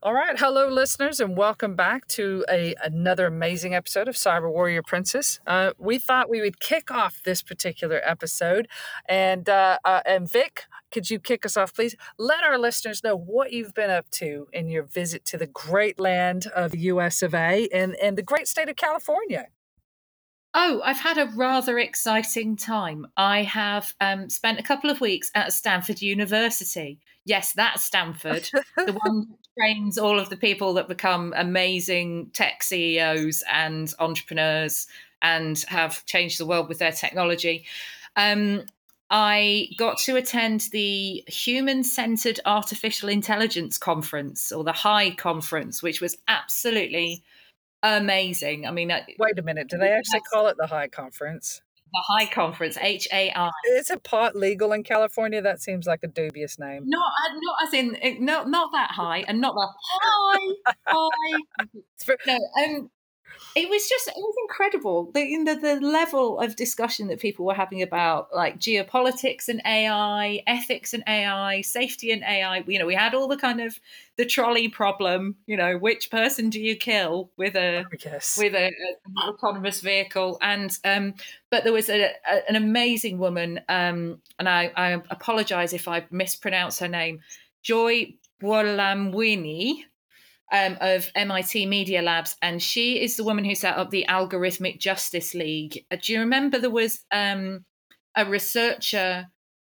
[0.00, 4.80] All right, hello, listeners, and welcome back to a another amazing episode of Cyber Warrior
[4.80, 5.40] Princess.
[5.44, 8.68] Uh, we thought we would kick off this particular episode,
[9.08, 11.96] and uh, uh, and Vic, could you kick us off, please?
[12.16, 15.98] Let our listeners know what you've been up to in your visit to the great
[15.98, 17.20] land of the U.S.
[17.20, 17.68] of A.
[17.74, 19.48] and and the great state of California.
[20.54, 23.06] Oh, I've had a rather exciting time.
[23.16, 27.00] I have um, spent a couple of weeks at Stanford University.
[27.24, 29.26] Yes, that's Stanford, the one
[29.58, 34.86] trains all of the people that become amazing tech CEOs and entrepreneurs
[35.22, 37.64] and have changed the world with their technology.
[38.16, 38.64] Um,
[39.10, 46.00] I got to attend the Human Centered Artificial Intelligence Conference or the HAI Conference, which
[46.00, 47.22] was absolutely
[47.82, 48.66] amazing.
[48.66, 49.68] I mean, wait a minute.
[49.68, 51.62] Do they actually call it the HAI Conference?
[51.92, 53.50] The High Conference, H A I.
[53.72, 55.40] Is it pot legal in California?
[55.40, 56.84] That seems like a dubious name.
[56.86, 61.66] Not, not as in, no, not that high, and not the high, high.
[62.26, 62.90] no, um,
[63.58, 67.54] it was just it was incredible the, the the level of discussion that people were
[67.54, 72.62] having about like geopolitics and AI, ethics and AI, safety and AI.
[72.66, 73.80] You know, we had all the kind of
[74.16, 75.36] the trolley problem.
[75.46, 77.84] You know, which person do you kill with a
[78.38, 80.38] with a, a, autonomous vehicle?
[80.40, 81.14] And um,
[81.50, 86.06] but there was a, a, an amazing woman, um, and I, I apologize if I
[86.10, 87.20] mispronounce her name,
[87.62, 89.84] Joy Buolamwini
[90.52, 94.78] um, of MIT Media Labs, and she is the woman who set up the Algorithmic
[94.78, 95.84] Justice League.
[95.90, 97.64] Uh, do you remember there was um,
[98.16, 99.26] a researcher,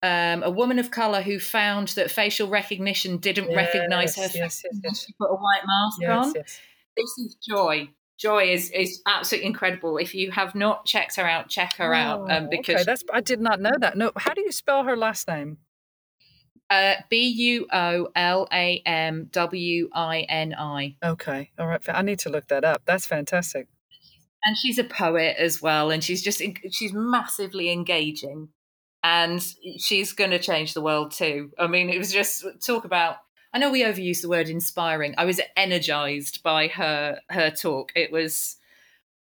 [0.03, 4.33] um, a woman of color, who found that facial recognition didn't yes, recognize her yes,
[4.33, 5.05] face yes, yes.
[5.05, 6.33] she put a white mask on?
[6.33, 7.89] This is Joy.
[8.17, 9.97] Joy is is absolutely incredible.
[9.97, 13.03] If you have not checked her out, check her oh, out um, because okay, that's
[13.11, 13.97] I did not know that.
[13.97, 15.57] No, how do you spell her last name?
[16.69, 20.95] Uh, B U O L A M W I N I.
[21.03, 21.81] Okay, all right.
[21.87, 22.81] I need to look that up.
[22.85, 23.67] That's fantastic.
[24.43, 28.49] And she's a poet as well, and she's just she's massively engaging,
[29.03, 29.45] and
[29.77, 31.51] she's going to change the world too.
[31.59, 33.17] I mean, it was just talk about.
[33.53, 35.13] I know we overuse the word inspiring.
[35.17, 37.91] I was energized by her her talk.
[37.95, 38.57] It was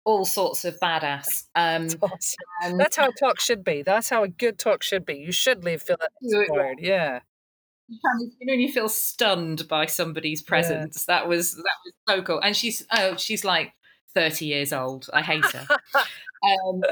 [0.05, 1.45] all sorts of badass.
[1.55, 2.77] Um, That's, awesome.
[2.77, 3.83] That's how talk should be.
[3.83, 5.15] That's how a good talk should be.
[5.15, 6.79] You should leave feeling inspired.
[6.81, 7.19] Yeah
[8.39, 11.05] you know you feel stunned by somebody's presence.
[11.07, 11.19] Yeah.
[11.19, 12.39] That was that was so cool.
[12.39, 13.73] And she's oh she's like
[14.13, 15.09] thirty years old.
[15.13, 15.67] I hate her.
[16.43, 16.83] um,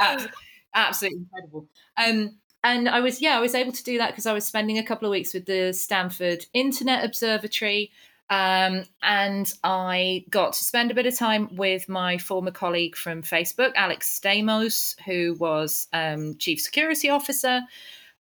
[0.74, 1.68] absolutely incredible.
[1.96, 4.78] Um, and I was yeah I was able to do that because I was spending
[4.78, 7.90] a couple of weeks with the Stanford Internet Observatory.
[8.30, 13.22] Um, and I got to spend a bit of time with my former colleague from
[13.22, 17.60] Facebook, Alex Stamos, who was um, chief security officer.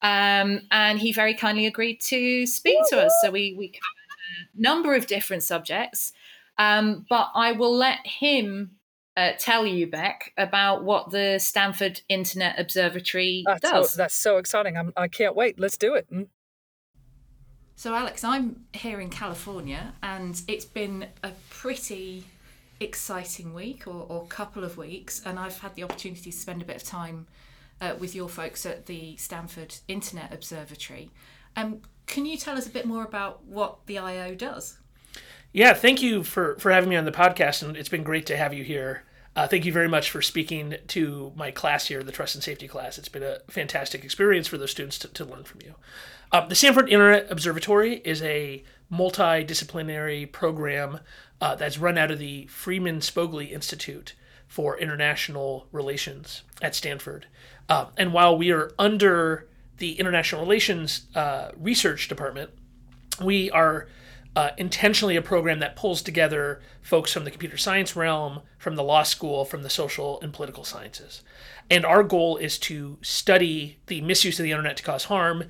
[0.04, 3.14] Um, and he very kindly agreed to speak to us.
[3.22, 6.12] So we, we covered a number of different subjects.
[6.58, 8.72] Um, but I will let him
[9.16, 13.92] uh, tell you, Beck, about what the Stanford Internet Observatory that's does.
[13.92, 14.78] So, that's so exciting.
[14.78, 15.60] I'm, I can not wait.
[15.60, 16.12] Let's do it.
[16.12, 16.28] Mm.
[17.76, 22.26] So, Alex, I'm here in California, and it's been a pretty
[22.80, 26.66] exciting week or, or couple of weeks, and I've had the opportunity to spend a
[26.66, 27.28] bit of time
[27.84, 31.12] uh, with your folks at the Stanford Internet Observatory.
[31.56, 34.78] Um, can you tell us a bit more about what the IO does?
[35.52, 38.38] Yeah, thank you for, for having me on the podcast, and it's been great to
[38.38, 39.04] have you here.
[39.36, 42.68] Uh, thank you very much for speaking to my class here, the Trust and Safety
[42.68, 42.98] class.
[42.98, 45.76] It's been a fantastic experience for those students to, to learn from you.
[46.32, 51.00] Uh, the Stanford Internet Observatory is a multidisciplinary program
[51.42, 54.14] uh, that's run out of the Freeman Spogli Institute
[54.54, 57.26] for International Relations at Stanford.
[57.68, 59.48] Uh, and while we are under
[59.78, 62.52] the International Relations uh, Research Department,
[63.20, 63.88] we are
[64.36, 68.84] uh, intentionally a program that pulls together folks from the computer science realm, from the
[68.84, 71.24] law school, from the social and political sciences.
[71.72, 75.46] And our goal is to study the misuse of the internet to cause harm,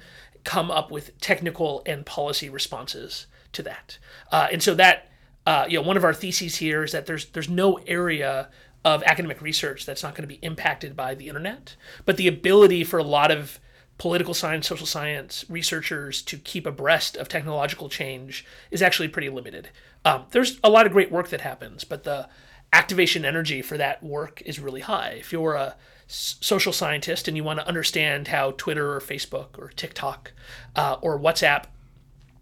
[0.46, 3.97] come up with technical and policy responses to that.
[4.31, 5.10] Uh, and so that,
[5.45, 8.48] uh, you know, one of our theses here is that there's there's no area
[8.85, 11.75] of academic research that's not going to be impacted by the internet.
[12.06, 13.59] But the ability for a lot of
[13.97, 19.69] political science, social science researchers to keep abreast of technological change is actually pretty limited.
[20.03, 22.27] Um, there's a lot of great work that happens, but the
[22.74, 25.18] activation energy for that work is really high.
[25.19, 25.75] If you're a
[26.07, 30.33] social scientist and you want to understand how Twitter or Facebook or TikTok
[30.75, 31.65] uh, or WhatsApp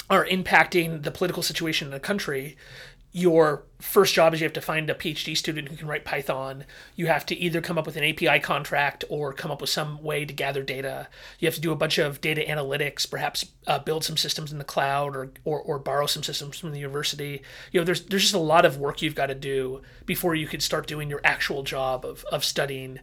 [0.09, 2.57] are impacting the political situation in a country,
[3.13, 6.63] your first job is you have to find a PhD student who can write Python.
[6.95, 10.01] You have to either come up with an API contract or come up with some
[10.01, 11.09] way to gather data.
[11.39, 14.59] You have to do a bunch of data analytics, perhaps uh, build some systems in
[14.59, 17.41] the cloud or, or, or borrow some systems from the university.
[17.71, 20.47] You know, there's there's just a lot of work you've got to do before you
[20.47, 22.99] could start doing your actual job of of studying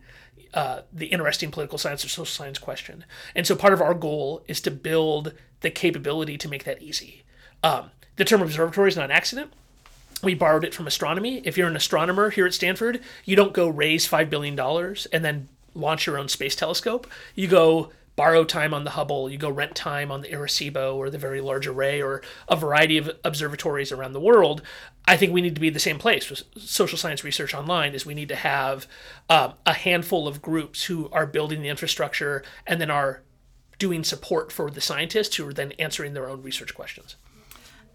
[0.54, 3.04] uh, the interesting political science or social science question.
[3.34, 7.24] And so part of our goal is to build the capability to make that easy.
[7.62, 9.52] Um, the term observatory is not an accident
[10.22, 11.42] we borrowed it from astronomy.
[11.44, 14.58] If you're an astronomer here at Stanford, you don't go raise $5 billion
[15.12, 17.06] and then launch your own space telescope.
[17.34, 21.08] You go borrow time on the Hubble, you go rent time on the Arecibo or
[21.08, 24.60] the Very Large Array or a variety of observatories around the world.
[25.06, 28.04] I think we need to be the same place with social science research online is
[28.04, 28.88] we need to have
[29.30, 33.22] um, a handful of groups who are building the infrastructure and then are
[33.78, 37.14] doing support for the scientists who are then answering their own research questions.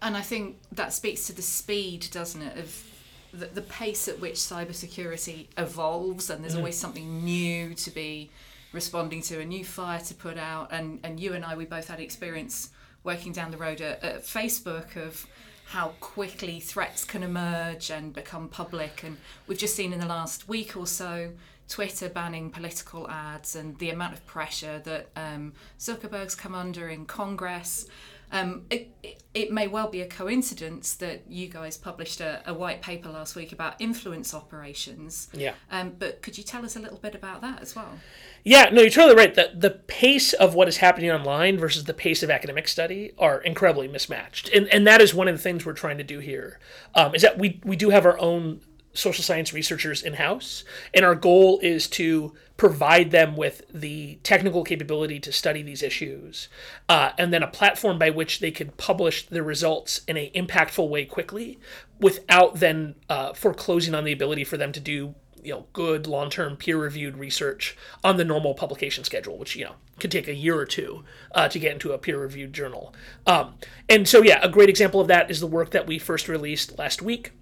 [0.02, 2.84] And I think that speaks to the speed, doesn't it, of
[3.32, 6.58] the, the pace at which cybersecurity evolves, and there's mm.
[6.58, 8.30] always something new to be
[8.72, 10.72] responding to, a new fire to put out.
[10.72, 12.70] And, and you and I, we both had experience
[13.02, 15.26] working down the road at, at Facebook of
[15.66, 19.02] how quickly threats can emerge and become public.
[19.02, 19.16] And
[19.46, 21.30] we've just seen in the last week or so
[21.68, 27.06] Twitter banning political ads and the amount of pressure that um, Zuckerberg's come under in
[27.06, 27.86] Congress.
[28.34, 28.90] Um, it,
[29.32, 33.36] it, may well be a coincidence that you guys published a, a, white paper last
[33.36, 35.28] week about influence operations.
[35.32, 35.54] Yeah.
[35.70, 38.00] Um, but could you tell us a little bit about that as well?
[38.42, 39.32] Yeah, no, you're totally right.
[39.32, 43.40] The, the pace of what is happening online versus the pace of academic study are
[43.40, 44.48] incredibly mismatched.
[44.48, 46.58] And, and that is one of the things we're trying to do here.
[46.96, 48.62] Um, is that we, we do have our own
[48.94, 50.64] social science researchers in house,
[50.94, 56.48] and our goal is to provide them with the technical capability to study these issues,
[56.88, 60.88] uh, and then a platform by which they could publish the results in an impactful
[60.88, 61.58] way quickly,
[62.00, 66.56] without then uh, foreclosing on the ability for them to do you know good long-term
[66.56, 70.64] peer-reviewed research on the normal publication schedule which you know could take a year or
[70.64, 71.04] two
[71.34, 72.94] uh, to get into a peer-reviewed journal.
[73.26, 73.54] Um,
[73.88, 76.78] and so yeah a great example of that is the work that we first released
[76.78, 77.32] last week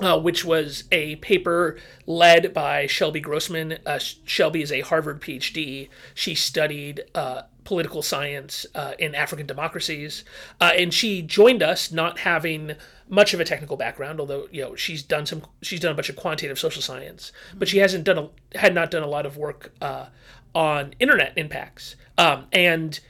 [0.00, 3.78] uh, which was a paper led by Shelby Grossman.
[3.86, 5.88] Uh, Shelby is a Harvard PhD.
[6.14, 10.24] She studied uh, political science uh, in African democracies,
[10.60, 12.72] uh, and she joined us not having
[13.08, 14.20] much of a technical background.
[14.20, 17.68] Although you know she's done some, she's done a bunch of quantitative social science, but
[17.68, 20.06] she hasn't done a, had not done a lot of work uh,
[20.54, 21.96] on internet impacts.
[22.18, 23.00] Um, and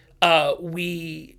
[0.60, 1.36] we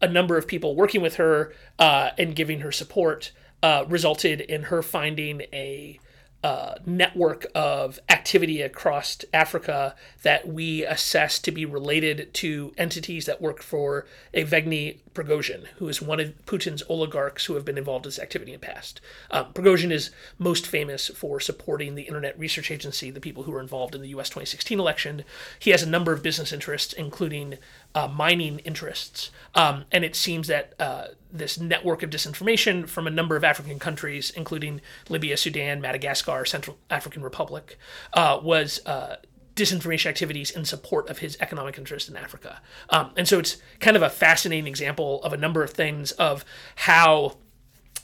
[0.00, 3.32] a number of people working with her and giving her support
[3.62, 5.98] uh, resulted in her finding a
[6.42, 13.42] uh, network of activity across Africa that we assess to be related to entities that
[13.42, 18.10] work for Evgeny Prigozhin, who is one of Putin's oligarchs who have been involved in
[18.10, 19.00] this activity in the past.
[19.32, 23.60] Um, Prigozhin is most famous for supporting the Internet Research Agency, the people who were
[23.60, 25.24] involved in the US 2016 election.
[25.58, 27.58] He has a number of business interests, including
[27.96, 29.32] uh, mining interests.
[29.56, 33.78] Um, and it seems that uh, this network of disinformation from a number of African
[33.78, 37.78] countries, including Libya, Sudan, Madagascar, Central African Republic,
[38.14, 39.16] uh, was uh,
[39.54, 42.60] disinformation activities in support of his economic interest in Africa.
[42.90, 46.44] Um, and so it's kind of a fascinating example of a number of things of
[46.76, 47.36] how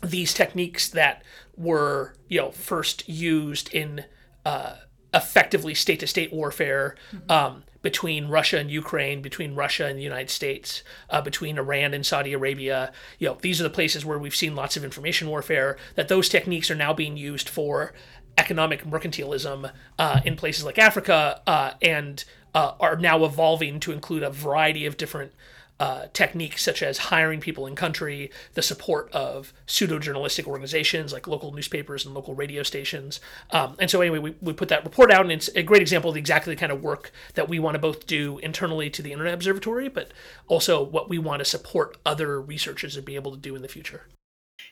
[0.03, 1.23] these techniques that
[1.57, 4.05] were, you know, first used in
[4.45, 4.75] uh,
[5.15, 6.97] effectively state-to-state warfare
[7.29, 12.05] um, between Russia and Ukraine, between Russia and the United States, uh, between Iran and
[12.05, 12.91] Saudi Arabia.
[13.19, 15.77] You know, these are the places where we've seen lots of information warfare.
[15.95, 17.93] That those techniques are now being used for
[18.39, 22.25] economic mercantilism uh, in places like Africa uh, and
[22.55, 25.33] uh, are now evolving to include a variety of different
[25.81, 31.27] uh, techniques such as hiring people in country, the support of pseudo journalistic organizations like
[31.27, 33.21] local newspapers and local radio stations.
[33.51, 36.11] Um, and so, anyway, we, we put that report out, and it's a great example
[36.11, 39.13] of exactly the kind of work that we want to both do internally to the
[39.13, 40.13] Internet Observatory, but
[40.47, 43.69] also what we want to support other researchers to be able to do in the
[43.69, 44.07] future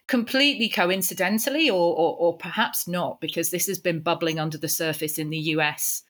[0.09, 5.19] completely coincidentally, or, or, or, perhaps not, because this has been bubbling under the surface
[5.19, 6.03] in the US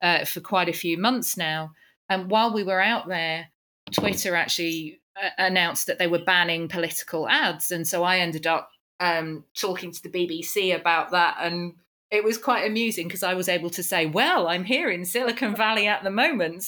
[0.00, 1.72] uh, for quite a few months now.
[2.08, 3.48] And while we were out there,
[3.92, 7.70] Twitter actually uh, announced that they were banning political ads.
[7.70, 11.36] And so I ended up um, talking to the BBC about that.
[11.40, 11.74] And
[12.10, 15.54] it was quite amusing because I was able to say, well, I'm here in Silicon
[15.56, 16.64] Valley at the moment.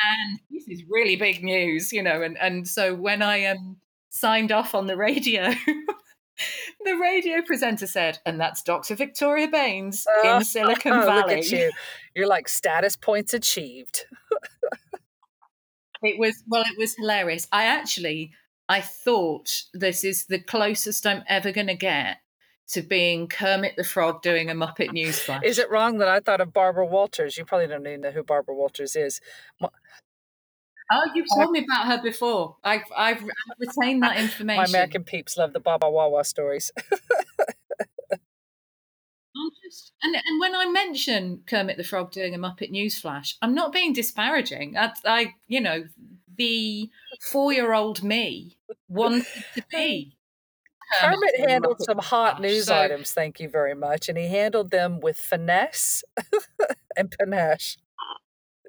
[0.00, 2.22] And this is really big news, you know.
[2.22, 3.78] And, and so when I um,
[4.10, 5.52] signed off on the radio,
[6.84, 8.94] the radio presenter said, and that's Dr.
[8.94, 11.36] Victoria Baines in Silicon Valley.
[11.36, 11.70] Look at you.
[12.14, 14.04] You're like status points achieved.
[16.02, 17.46] it was well, it was hilarious.
[17.52, 18.32] I actually
[18.68, 22.18] I thought this is the closest I'm ever going to get
[22.68, 25.42] to being Kermit the Frog doing a Muppet News flash.
[25.42, 27.38] Is it wrong that I thought of Barbara Walters?
[27.38, 29.20] You probably don't even know who Barbara Walters is.
[30.90, 32.56] Oh, you've told me about her before.
[32.64, 33.22] I've I've
[33.58, 34.62] retained that information.
[34.62, 36.70] My American peeps love the Baba Wawa stories.
[39.64, 43.72] Just, and and when I mention Kermit the Frog doing a Muppet Newsflash, I'm not
[43.72, 44.76] being disparaging.
[44.76, 45.84] I, I you know,
[46.36, 46.90] the
[47.20, 48.56] four-year-old me
[48.88, 50.16] wanted to be.
[51.00, 54.70] Kermit, Kermit handled some hot news so, items, thank you very much, and he handled
[54.70, 56.02] them with finesse
[56.96, 57.76] and panache.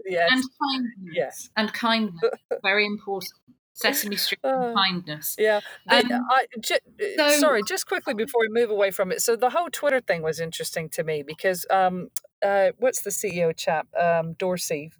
[0.05, 0.31] Yes.
[0.31, 1.13] And kindness.
[1.13, 1.49] Yes.
[1.55, 2.21] And kindness.
[2.63, 3.31] Very important.
[3.79, 5.35] Sesame Street uh, kindness.
[5.37, 5.61] Yeah.
[5.87, 6.79] um, I, j-
[7.19, 9.21] uh, so, sorry, just quickly before we move away from it.
[9.21, 12.09] So the whole Twitter thing was interesting to me because um,
[12.43, 13.87] uh, what's the CEO chap?
[13.95, 14.91] Um, Dorsey.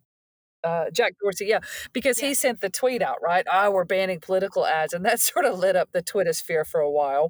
[0.62, 1.60] Uh, Jack Dorsey, yeah,
[1.94, 2.28] because yeah.
[2.28, 3.46] he sent the tweet out, right?
[3.50, 6.82] Oh, we're banning political ads, and that sort of lit up the Twitter sphere for
[6.82, 7.30] a while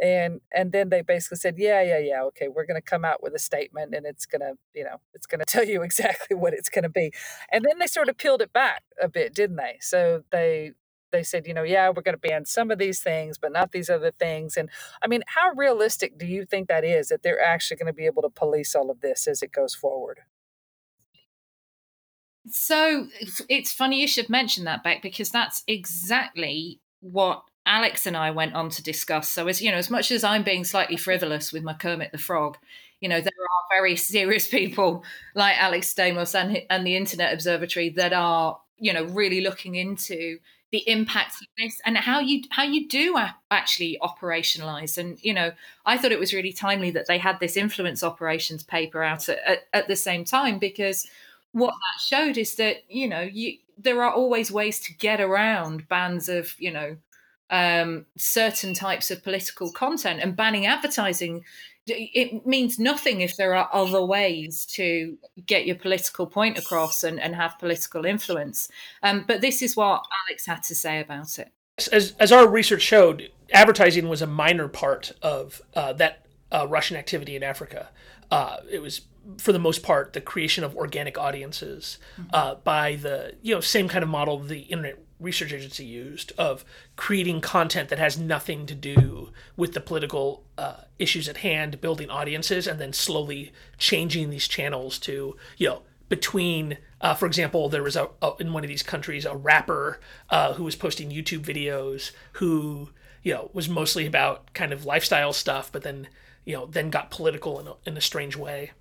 [0.00, 3.22] and and then they basically said yeah yeah yeah okay we're going to come out
[3.22, 6.36] with a statement and it's going to you know it's going to tell you exactly
[6.36, 7.12] what it's going to be
[7.52, 10.72] and then they sort of peeled it back a bit didn't they so they
[11.10, 13.72] they said you know yeah we're going to ban some of these things but not
[13.72, 14.68] these other things and
[15.02, 18.06] i mean how realistic do you think that is that they're actually going to be
[18.06, 20.20] able to police all of this as it goes forward
[22.48, 23.06] so
[23.48, 28.54] it's funny you should mention that beck because that's exactly what Alex and I went
[28.54, 29.28] on to discuss.
[29.28, 32.18] So as you know, as much as I'm being slightly frivolous with my Kermit the
[32.18, 32.56] Frog,
[33.00, 37.90] you know, there are very serious people like Alex Stamos and and the Internet Observatory
[37.90, 40.38] that are, you know, really looking into
[40.72, 43.18] the impacts of this and how you how you do
[43.50, 44.96] actually operationalize.
[44.98, 45.52] And you know
[45.84, 49.38] i thought it was really timely that they had this influence operations paper out at,
[49.46, 51.08] at, at the same time because
[51.52, 55.88] what that showed is that you know you there are always ways to get around
[55.88, 56.96] bans of you know
[57.50, 61.44] um, certain types of political content and banning advertising
[61.86, 67.18] it means nothing if there are other ways to get your political point across and,
[67.18, 68.68] and have political influence.
[69.02, 71.50] Um, but this is what Alex had to say about it.
[71.92, 76.96] As, as our research showed, advertising was a minor part of uh, that uh, Russian
[76.96, 77.88] activity in Africa.
[78.30, 79.02] Uh, it was,
[79.38, 82.28] for the most part, the creation of organic audiences mm-hmm.
[82.32, 86.64] Uh, by the you know same kind of model the internet research agency used of
[86.96, 92.10] creating content that has nothing to do with the political uh, issues at hand, building
[92.10, 97.82] audiences, and then slowly changing these channels to, you know, between, uh, for example, there
[97.82, 101.44] was a, a, in one of these countries a rapper uh, who was posting YouTube
[101.44, 102.90] videos who,
[103.22, 106.08] you know, was mostly about kind of lifestyle stuff, but then,
[106.44, 108.72] you know, then got political in a, in a strange way.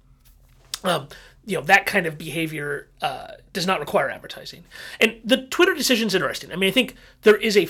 [0.83, 1.07] Um,
[1.45, 4.63] you know that kind of behavior uh, does not require advertising.
[5.00, 6.51] And the Twitter decision is interesting.
[6.51, 7.67] I mean, I think there is a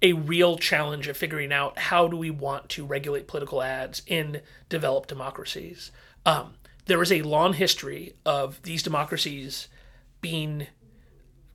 [0.00, 4.40] a real challenge of figuring out how do we want to regulate political ads in
[4.68, 5.90] developed democracies.
[6.24, 6.54] Um,
[6.86, 9.68] there is a long history of these democracies
[10.20, 10.68] being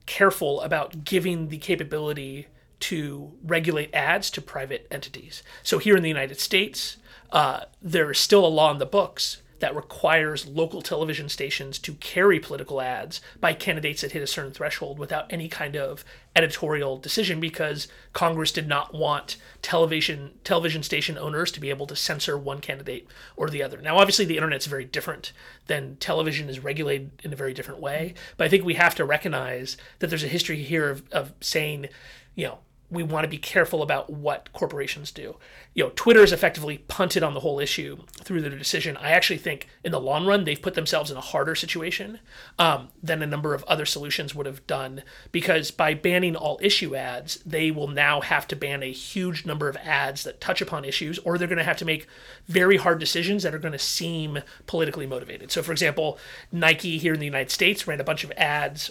[0.06, 2.48] careful about giving the capability
[2.80, 5.42] to regulate ads to private entities.
[5.62, 6.98] So here in the United States,
[7.32, 11.94] uh, there is still a law in the books that requires local television stations to
[11.94, 16.04] carry political ads by candidates that hit a certain threshold without any kind of
[16.36, 21.96] editorial decision because Congress did not want television television station owners to be able to
[21.96, 23.80] censor one candidate or the other.
[23.80, 25.32] Now obviously the internet's very different
[25.66, 29.04] than television is regulated in a very different way, but I think we have to
[29.06, 31.88] recognize that there's a history here of, of saying,
[32.34, 32.58] you know,
[32.94, 35.36] we want to be careful about what corporations do.
[35.74, 38.96] You know, Twitter has effectively punted on the whole issue through their decision.
[38.96, 42.20] I actually think in the long run, they've put themselves in a harder situation
[42.58, 46.94] um, than a number of other solutions would have done because by banning all issue
[46.94, 50.84] ads, they will now have to ban a huge number of ads that touch upon
[50.84, 52.06] issues, or they're going to have to make
[52.46, 55.50] very hard decisions that are going to seem politically motivated.
[55.50, 56.18] So, for example,
[56.52, 58.90] Nike here in the United States ran a bunch of ads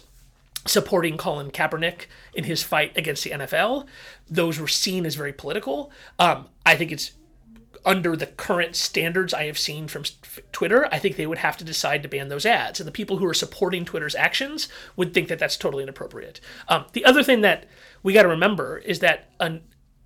[0.65, 3.85] supporting Colin Kaepernick in his fight against the NFL.
[4.29, 5.91] Those were seen as very political.
[6.19, 7.11] Um, I think it's
[7.85, 10.03] under the current standards I have seen from
[10.51, 12.79] Twitter, I think they would have to decide to ban those ads.
[12.79, 16.39] And the people who are supporting Twitter's actions would think that that's totally inappropriate.
[16.69, 17.65] Um, the other thing that
[18.01, 19.63] we got to remember is that an,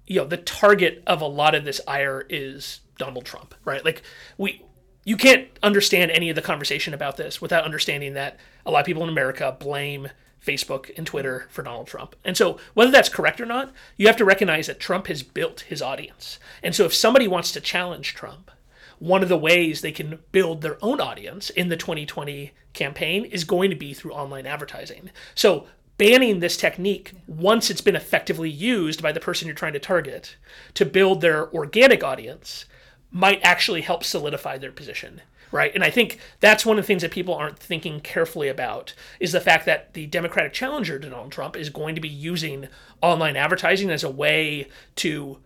[0.07, 3.83] you know the target of a lot of this ire is Donald Trump, right?
[3.83, 4.01] Like
[4.37, 4.63] we
[5.03, 8.85] you can't understand any of the conversation about this without understanding that a lot of
[8.85, 10.09] people in America blame
[10.45, 12.15] Facebook and Twitter for Donald Trump.
[12.23, 15.61] And so, whether that's correct or not, you have to recognize that Trump has built
[15.61, 16.39] his audience.
[16.63, 18.51] And so, if somebody wants to challenge Trump,
[18.99, 23.43] one of the ways they can build their own audience in the 2020 campaign is
[23.43, 25.11] going to be through online advertising.
[25.35, 25.67] So,
[25.97, 30.35] banning this technique once it's been effectively used by the person you're trying to target
[30.75, 32.65] to build their organic audience
[33.11, 37.01] might actually help solidify their position right and i think that's one of the things
[37.01, 41.55] that people aren't thinking carefully about is the fact that the democratic challenger donald trump
[41.55, 42.67] is going to be using
[43.01, 45.37] online advertising as a way to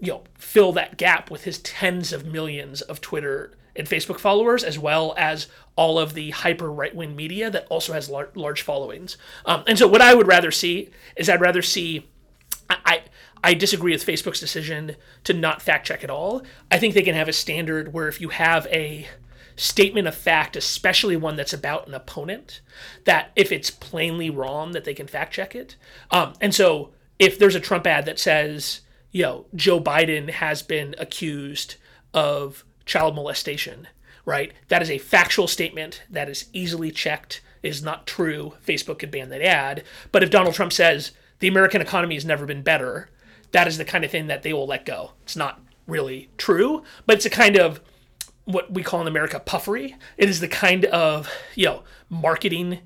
[0.00, 4.64] you know fill that gap with his tens of millions of twitter and facebook followers
[4.64, 8.62] as well as all of the hyper right wing media that also has lar- large
[8.62, 9.16] followings.
[9.44, 12.08] Um, and so, what I would rather see is I'd rather see.
[12.68, 13.02] I, I
[13.44, 16.42] I disagree with Facebook's decision to not fact check at all.
[16.70, 19.06] I think they can have a standard where if you have a
[19.56, 22.60] statement of fact, especially one that's about an opponent,
[23.04, 25.76] that if it's plainly wrong, that they can fact check it.
[26.10, 30.62] Um, and so, if there's a Trump ad that says, you know, Joe Biden has
[30.62, 31.76] been accused
[32.12, 33.88] of child molestation,
[34.26, 34.52] right?
[34.68, 38.54] That is a factual statement that is easily checked, is not true.
[38.66, 39.84] Facebook could ban that ad.
[40.12, 43.08] But if Donald Trump says the American economy has never been better,
[43.52, 45.12] that is the kind of thing that they will let go.
[45.22, 47.80] It's not really true, but it's a kind of
[48.46, 49.96] what we call in America puffery.
[50.16, 52.78] It is the kind of, you know, marketing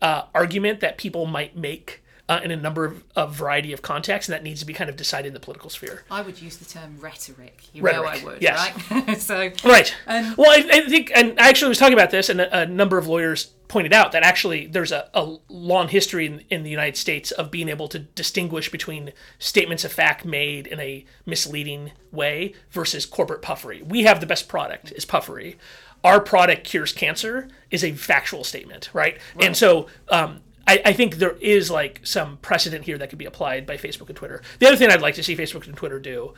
[0.00, 1.99] uh, argument that people might make
[2.30, 4.88] uh, in a number of a variety of contexts, and that needs to be kind
[4.88, 6.04] of decided in the political sphere.
[6.08, 7.64] I would use the term rhetoric.
[7.72, 8.90] You rhetoric, know I would, yes.
[8.90, 9.20] right?
[9.20, 9.92] so right.
[10.06, 12.66] Um, well, I, I, think, and I actually was talking about this, and a, a
[12.66, 16.70] number of lawyers pointed out that actually there's a, a long history in, in, the
[16.70, 21.90] United States of being able to distinguish between statements of fact made in a misleading
[22.12, 23.82] way versus corporate puffery.
[23.82, 25.56] We have the best product is puffery.
[26.04, 29.18] Our product cures cancer is a factual statement, right?
[29.34, 29.46] right.
[29.46, 33.24] And so um, I, I, think there is like some precedent here that could be
[33.24, 34.40] applied by Facebook and Twitter.
[34.60, 36.34] The other thing I'd like to see Facebook and Twitter do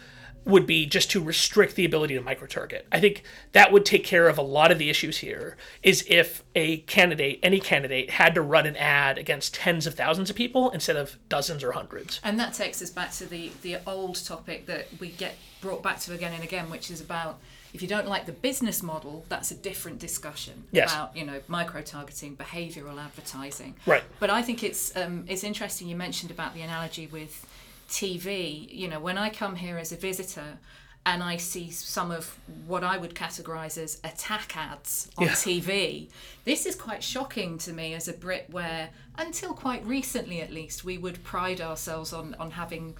[0.46, 2.86] would be just to restrict the ability to micro target.
[2.90, 5.58] I think that would take care of a lot of the issues here.
[5.82, 10.30] Is if a candidate, any candidate, had to run an ad against tens of thousands
[10.30, 12.18] of people instead of dozens or hundreds.
[12.24, 16.00] And that takes us back to the the old topic that we get brought back
[16.00, 17.38] to again and again, which is about
[17.72, 20.92] if you don't like the business model, that's a different discussion yes.
[20.92, 23.74] about you know micro targeting, behavioural advertising.
[23.86, 24.04] Right.
[24.20, 25.88] But I think it's um, it's interesting.
[25.88, 27.46] You mentioned about the analogy with
[27.88, 28.70] TV.
[28.72, 30.58] You know, when I come here as a visitor,
[31.04, 35.32] and I see some of what I would categorize as attack ads on yeah.
[35.32, 36.08] TV.
[36.44, 40.84] This is quite shocking to me as a Brit, where until quite recently at least,
[40.84, 42.94] we would pride ourselves on, on having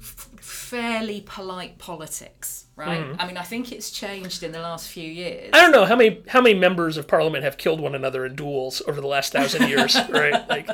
[0.00, 3.00] f- fairly polite politics right?
[3.00, 3.16] Mm.
[3.18, 5.50] I mean, I think it's changed in the last few years.
[5.52, 8.36] I don't know how many how many members of parliament have killed one another in
[8.36, 10.48] duels over the last thousand years, right?
[10.48, 10.66] Like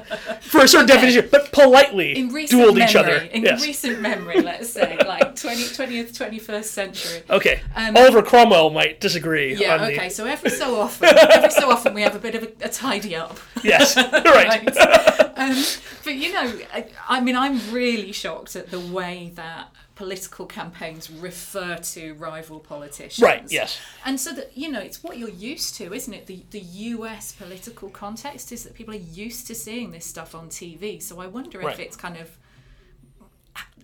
[0.43, 0.95] for a certain okay.
[0.95, 3.17] definition, but politely in recent dueled memory, each other.
[3.17, 3.65] In yes.
[3.65, 7.23] recent memory, let's say, like 20, 20th, 21st century.
[7.31, 7.61] Okay.
[7.75, 9.57] Um, Oliver Cromwell might disagree.
[9.57, 9.87] Yeah.
[9.87, 10.09] okay.
[10.09, 10.15] The...
[10.15, 13.17] So every so often, every so often, we have a bit of a, a tidy
[13.17, 13.39] up.
[13.63, 13.97] Yes.
[13.97, 14.25] right.
[14.25, 15.24] right?
[15.37, 15.63] Um,
[16.05, 21.11] but you know, I, I mean, I'm really shocked at the way that political campaigns
[21.11, 23.23] refer to rival politicians.
[23.23, 23.79] Right, yes.
[24.05, 26.27] And so that you know, it's what you're used to, isn't it?
[26.27, 30.49] The the US political context is that people are used to seeing this stuff on
[30.49, 31.03] TV.
[31.03, 31.73] So I wonder right.
[31.73, 32.37] if it's kind of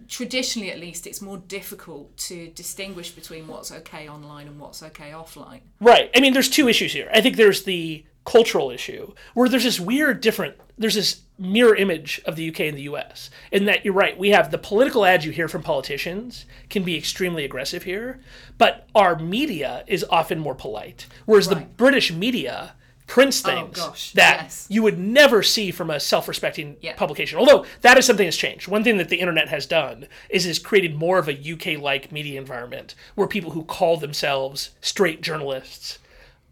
[0.08, 5.12] traditionally at least it's more difficult to distinguish between what's okay online and what's okay
[5.12, 5.60] offline.
[5.80, 6.10] Right.
[6.14, 7.08] I mean there's two issues here.
[7.14, 12.20] I think there's the cultural issue where there's this weird different there's this mirror image
[12.26, 15.24] of the UK and the US in that you're right we have the political ads
[15.24, 18.20] you hear from politicians can be extremely aggressive here
[18.58, 21.58] but our media is often more polite whereas right.
[21.58, 22.74] the British media
[23.06, 24.66] prints oh, things oh, that yes.
[24.68, 26.94] you would never see from a self-respecting yeah.
[26.94, 30.44] publication although that is something that's changed one thing that the internet has done is
[30.44, 35.98] has created more of a UK-like media environment where people who call themselves straight journalists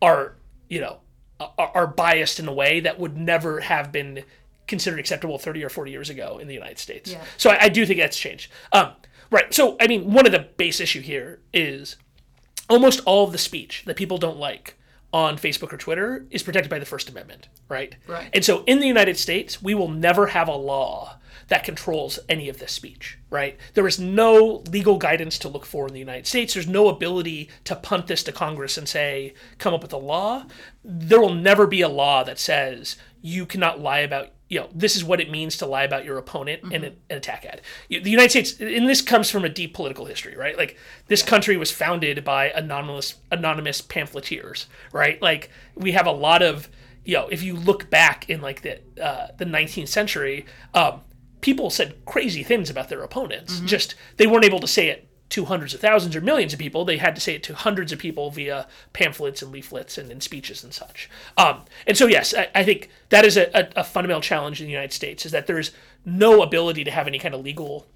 [0.00, 0.34] are
[0.68, 0.98] you know
[1.56, 4.24] are biased in a way that would never have been
[4.68, 7.12] considered acceptable 30 or 40 years ago in the United States.
[7.12, 7.24] Yeah.
[7.36, 8.52] So I, I, do think that's changed.
[8.72, 8.92] Um,
[9.30, 9.52] right.
[9.52, 11.96] So, I mean, one of the base issue here is
[12.68, 14.74] almost all of the speech that people don't like
[15.12, 17.96] on Facebook or Twitter is protected by the First Amendment, right?
[18.06, 18.28] Right.
[18.34, 22.50] And so in the United States, we will never have a law that controls any
[22.50, 23.56] of this speech, right?
[23.72, 26.52] There is no legal guidance to look for in the United States.
[26.52, 30.44] There's no ability to punt this to Congress and say, come up with a law.
[30.84, 34.96] There will never be a law that says you cannot lie about you know this
[34.96, 36.72] is what it means to lie about your opponent mm-hmm.
[36.72, 40.06] in an, an, attack ad the united states and this comes from a deep political
[40.06, 41.28] history right like this yeah.
[41.28, 46.68] country was founded by anonymous anonymous pamphleteers right like we have a lot of
[47.04, 51.00] you know if you look back in like the uh, the 19th century um,
[51.40, 53.56] people said crazy things about their opponents.
[53.56, 53.66] Mm-hmm.
[53.66, 56.84] Just they weren't able to say it to hundreds of thousands or millions of people.
[56.84, 60.22] They had to say it to hundreds of people via pamphlets and leaflets and, and
[60.22, 61.10] speeches and such.
[61.36, 64.66] Um, and so, yes, I, I think that is a, a, a, fundamental challenge in
[64.66, 65.72] the United States is that there's
[66.04, 67.86] no ability to have any kind of legal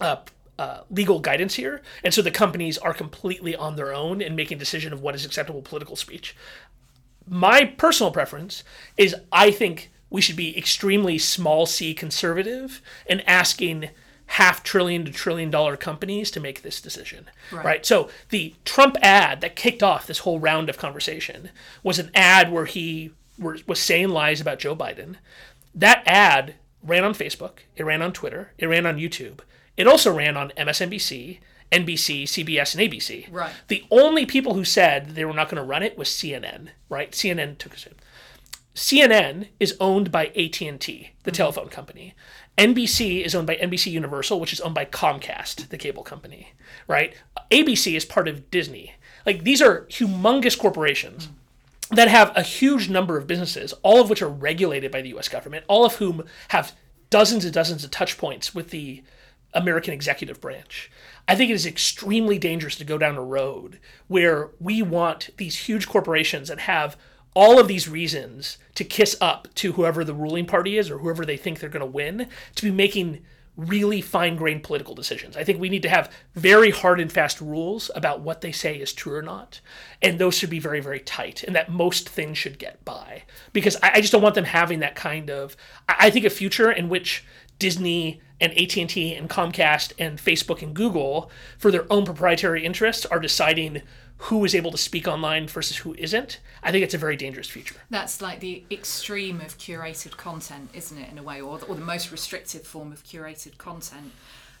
[0.00, 0.16] uh,
[0.58, 4.58] uh, legal guidance here, and so the companies are completely on their own in making
[4.58, 6.36] decision of what is acceptable political speech.
[7.26, 8.62] My personal preference
[8.96, 13.90] is I think we should be extremely small c conservative and asking
[14.32, 17.28] half trillion to trillion dollar companies to make this decision.
[17.50, 17.64] Right.
[17.64, 17.86] right.
[17.86, 21.50] So the Trump ad that kicked off this whole round of conversation
[21.82, 25.16] was an ad where he were, was saying lies about Joe Biden.
[25.74, 29.40] That ad ran on Facebook, it ran on Twitter, it ran on YouTube.
[29.76, 31.38] It also ran on MSNBC,
[31.70, 33.30] NBC, CBS, and ABC.
[33.30, 33.52] Right.
[33.68, 36.68] The only people who said they were not going to run it was CNN.
[36.88, 37.12] Right.
[37.12, 37.94] CNN took us in.
[38.74, 41.30] CNN is owned by AT&T, the mm-hmm.
[41.30, 42.14] telephone company.
[42.58, 46.52] NBC is owned by NBC Universal, which is owned by Comcast, the cable company,
[46.86, 47.14] right?
[47.50, 48.94] ABC is part of Disney.
[49.24, 51.28] Like these are humongous corporations
[51.90, 55.28] that have a huge number of businesses, all of which are regulated by the US
[55.28, 56.72] government, all of whom have
[57.10, 59.02] dozens and dozens of touch points with the
[59.54, 60.90] American executive branch.
[61.28, 65.66] I think it is extremely dangerous to go down a road where we want these
[65.66, 66.96] huge corporations that have
[67.34, 71.24] all of these reasons to kiss up to whoever the ruling party is or whoever
[71.24, 73.24] they think they're going to win to be making
[73.56, 75.36] really fine grained political decisions.
[75.36, 78.76] I think we need to have very hard and fast rules about what they say
[78.76, 79.60] is true or not.
[80.00, 83.24] And those should be very, very tight, and that most things should get by.
[83.52, 85.56] Because I, I just don't want them having that kind of.
[85.88, 87.24] I, I think a future in which
[87.58, 93.20] Disney and AT&T and Comcast and Facebook and Google for their own proprietary interests are
[93.20, 93.82] deciding
[94.26, 97.48] who is able to speak online versus who isn't, I think it's a very dangerous
[97.48, 97.74] future.
[97.90, 101.74] That's like the extreme of curated content, isn't it, in a way, or the, or
[101.74, 104.12] the most restrictive form of curated content.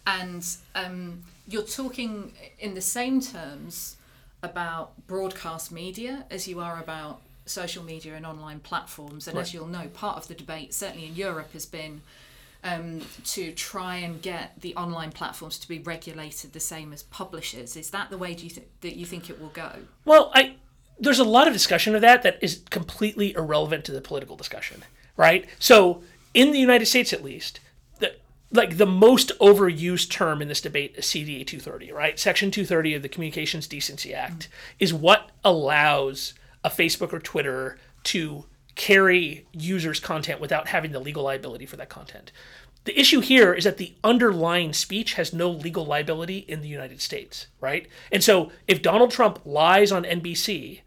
[0.04, 0.44] And
[0.74, 3.96] um, you're talking in the same terms
[4.42, 9.28] about broadcast media as you are about social media and online platforms.
[9.28, 9.42] And right.
[9.42, 12.02] as you'll know, part of the debate, certainly in Europe, has been
[12.64, 17.76] um, to try and get the online platforms to be regulated the same as publishers.
[17.76, 19.70] Is that the way do you th- that you think it will go?
[20.04, 20.56] Well, I
[20.98, 24.84] there's a lot of discussion of that that is completely irrelevant to the political discussion,
[25.16, 25.46] right?
[25.58, 26.02] So
[26.34, 27.58] in the United States, at least,
[27.98, 28.14] the
[28.52, 32.18] like the most overused term in this debate is CDA 230, right?
[32.18, 34.76] Section 230 of the Communications Decency Act mm-hmm.
[34.78, 38.44] is what allows a Facebook or Twitter to
[38.82, 42.32] carry users' content without having the legal liability for that content.
[42.82, 47.00] The issue here is that the underlying speech has no legal liability in the United
[47.00, 47.86] States, right?
[48.10, 50.80] And so if Donald Trump lies on NBC,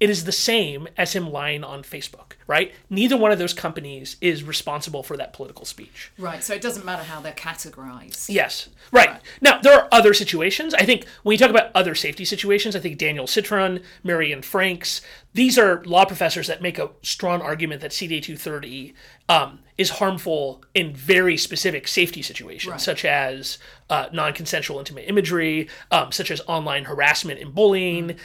[0.00, 2.72] it is the same as him lying on Facebook, right?
[2.88, 6.12] Neither one of those companies is responsible for that political speech.
[6.16, 6.42] Right.
[6.44, 8.28] So it doesn't matter how they're categorized.
[8.28, 8.68] Yes.
[8.92, 9.08] Right.
[9.08, 9.20] right.
[9.40, 10.72] Now, there are other situations.
[10.72, 14.42] I think when you talk about other safety situations, I think Danielle Citron, Mary Anne
[14.42, 15.00] Franks,
[15.34, 18.94] these are law professors that make a strong argument that CDA 230
[19.28, 22.80] um, is harmful in very specific safety situations, right.
[22.80, 23.58] such as
[23.90, 28.16] uh, non consensual intimate imagery, um, such as online harassment and bullying.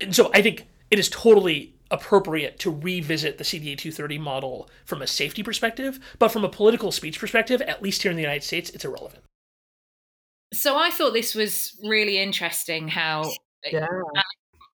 [0.00, 5.02] And so I think it is totally appropriate to revisit the CDA 230 model from
[5.02, 8.44] a safety perspective, but from a political speech perspective, at least here in the United
[8.44, 9.24] States, it's irrelevant.
[10.52, 13.30] So I thought this was really interesting how
[13.64, 13.86] yeah.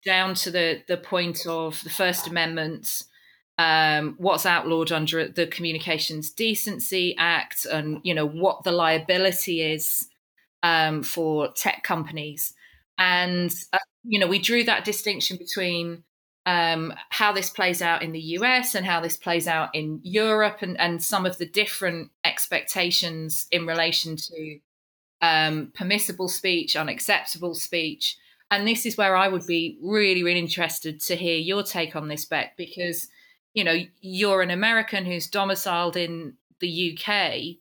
[0.05, 3.03] down to the the point of the First Amendment,
[3.57, 10.07] um, what's outlawed under the Communications Decency Act, and you know what the liability is
[10.63, 12.53] um, for tech companies,
[12.97, 16.04] and uh, you know we drew that distinction between
[16.45, 20.57] um, how this plays out in the US and how this plays out in Europe
[20.61, 24.59] and, and some of the different expectations in relation to
[25.21, 28.17] um, permissible speech, unacceptable speech.
[28.51, 32.07] And this is where I would be really, really interested to hear your take on
[32.07, 33.07] this, Beck, because
[33.55, 37.57] you know you're an American who's domiciled in the UK.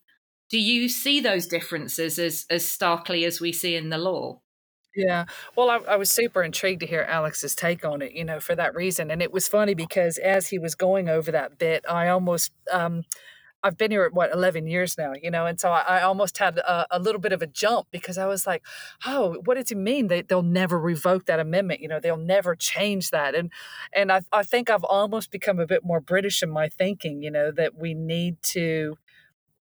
[0.51, 4.41] Do you see those differences as as starkly as we see in the law?
[4.97, 5.25] Yeah.
[5.57, 8.55] Well, I, I was super intrigued to hear Alex's take on it, you know, for
[8.55, 9.11] that reason.
[9.11, 13.03] And it was funny because as he was going over that bit, I almost, um,
[13.65, 16.39] I've been here at what 11 years now, you know, and so I, I almost
[16.39, 18.63] had a, a, little bit of a jump because I was like,
[19.07, 20.09] "Oh, what does he mean?
[20.09, 23.51] They they'll never revoke that amendment, you know, they'll never change that." And
[23.93, 27.31] and I I think I've almost become a bit more British in my thinking, you
[27.31, 28.99] know, that we need to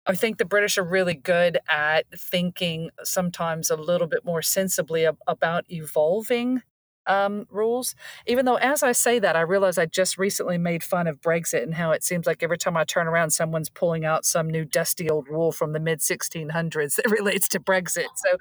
[0.07, 5.07] I think the British are really good at thinking sometimes a little bit more sensibly
[5.07, 6.63] ab- about evolving
[7.07, 7.95] um, rules.
[8.27, 11.63] Even though, as I say that, I realize I just recently made fun of Brexit
[11.63, 14.65] and how it seems like every time I turn around, someone's pulling out some new
[14.65, 18.07] dusty old rule from the mid 1600s that relates to Brexit.
[18.17, 18.39] So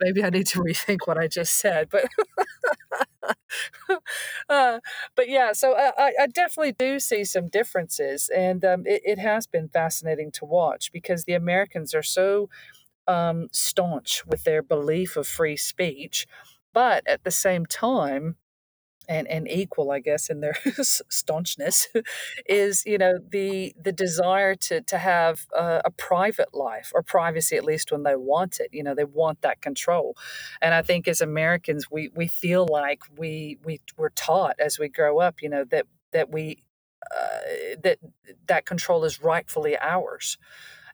[0.00, 1.88] maybe I need to rethink what I just said.
[1.90, 2.08] But
[4.48, 4.80] uh,
[5.14, 9.46] but yeah, so I, I, definitely do see some differences, and um, it, it has
[9.46, 12.48] been fascinating to watch because the Americans are so
[13.06, 16.26] um, staunch with their belief of free speech
[16.74, 18.36] but at the same time
[19.08, 21.88] and and equal i guess in their staunchness
[22.46, 27.56] is you know the the desire to to have a, a, private life or privacy
[27.56, 30.16] at least when they want it you know they want that control.
[30.60, 34.88] And i think as americans we we feel like we we were taught as we
[34.88, 36.62] grow up you know that that we
[37.14, 37.98] uh, that
[38.46, 40.38] that control is rightfully ours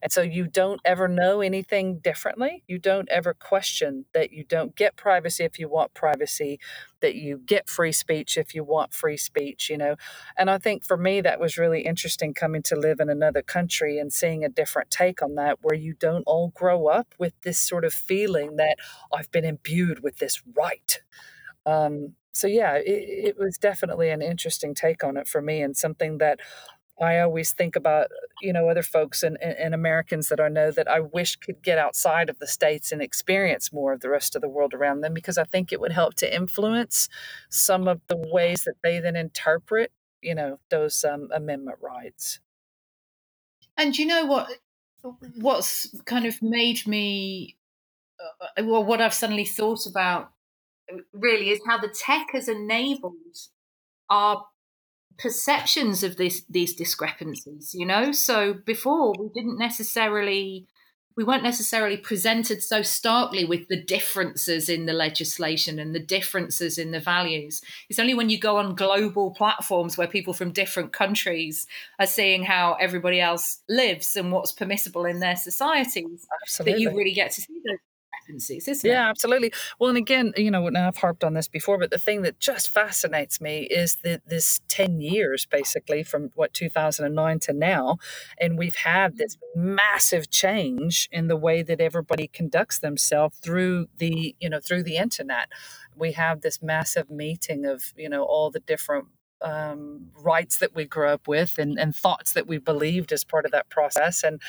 [0.03, 2.63] and so you don't ever know anything differently.
[2.67, 6.59] You don't ever question that you don't get privacy if you want privacy,
[7.01, 9.97] that you get free speech if you want free speech, you know.
[10.37, 13.99] And I think for me, that was really interesting coming to live in another country
[13.99, 17.59] and seeing a different take on that, where you don't all grow up with this
[17.59, 18.77] sort of feeling that
[19.13, 21.03] I've been imbued with this right.
[21.67, 25.77] Um, so yeah, it, it was definitely an interesting take on it for me and
[25.77, 26.41] something that
[27.01, 28.09] I always think about,
[28.43, 31.79] you know, other folks and, and, Americans that I know that I wish could get
[31.79, 35.15] outside of the States and experience more of the rest of the world around them
[35.15, 37.09] because I think it would help to influence
[37.49, 42.41] some of the ways that they then interpret, you know, those um, amendment rights.
[43.77, 44.51] And you know what?
[45.37, 47.57] What's kind of made me,
[48.23, 50.33] uh, well, what I've suddenly thought about
[51.15, 53.15] really is how the tech has enabled
[54.11, 54.45] our
[55.21, 60.67] perceptions of this these discrepancies you know so before we didn't necessarily
[61.17, 66.79] we weren't necessarily presented so starkly with the differences in the legislation and the differences
[66.79, 67.61] in the values.
[67.91, 71.67] It's only when you go on global platforms where people from different countries
[71.99, 76.73] are seeing how everybody else lives and what's permissible in their societies Absolutely.
[76.73, 77.79] that you really get to see those
[78.31, 79.11] discrepancies, isn't yeah, it?
[79.11, 79.53] absolutely.
[79.79, 82.41] Well, and again, you know, and I've harped on this before, but the thing that
[82.41, 87.99] just fascinates me is that this 10 years basically from what 2009 to now,
[88.39, 89.63] and we've had this mm.
[89.63, 94.97] massive change in the way that everybody conducts themselves through the, you know, through the
[94.97, 95.49] internet.
[95.97, 99.09] We have this massive meeting of, you know, all the different
[99.43, 103.45] um, rights that we grew up with and, and thoughts that we believed as part
[103.45, 104.23] of that process.
[104.23, 104.41] And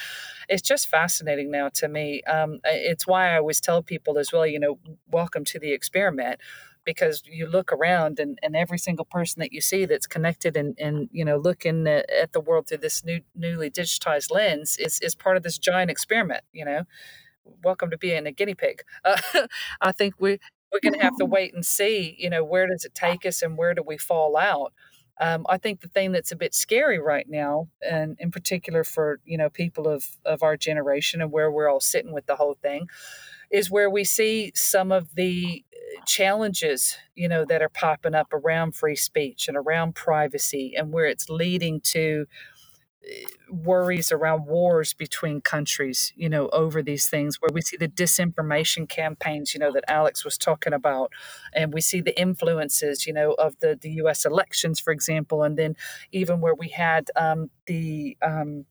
[0.50, 2.22] it's just fascinating now to me.
[2.24, 6.40] Um, it's why I always tell people as well, you know, welcome to the experiment
[6.84, 10.76] because you look around and, and every single person that you see that's connected and,
[10.80, 15.00] and you know looking at, at the world through this new newly digitized lens is,
[15.02, 16.84] is part of this giant experiment you know
[17.64, 19.16] welcome to being a guinea pig uh,
[19.80, 20.40] i think we
[20.72, 23.42] we're going to have to wait and see, you know, where does it take us
[23.42, 24.74] and where do we fall out?
[25.20, 29.20] Um, I think the thing that's a bit scary right now, and in particular for
[29.24, 32.56] you know people of of our generation and where we're all sitting with the whole
[32.56, 32.88] thing,
[33.52, 38.34] is where we see some of the uh, challenges you know that are popping up
[38.34, 42.26] around free speech and around privacy, and where it's leading to
[43.50, 48.88] worries around wars between countries, you know, over these things, where we see the disinformation
[48.88, 51.12] campaigns, you know, that Alex was talking about,
[51.54, 54.26] and we see the influences, you know, of the, the U.S.
[54.26, 55.76] elections, for example, and then
[56.12, 58.66] even where we had um, the um,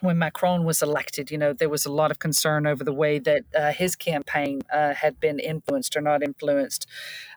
[0.00, 3.18] when Macron was elected, you know, there was a lot of concern over the way
[3.18, 6.86] that uh, his campaign uh, had been influenced or not influenced.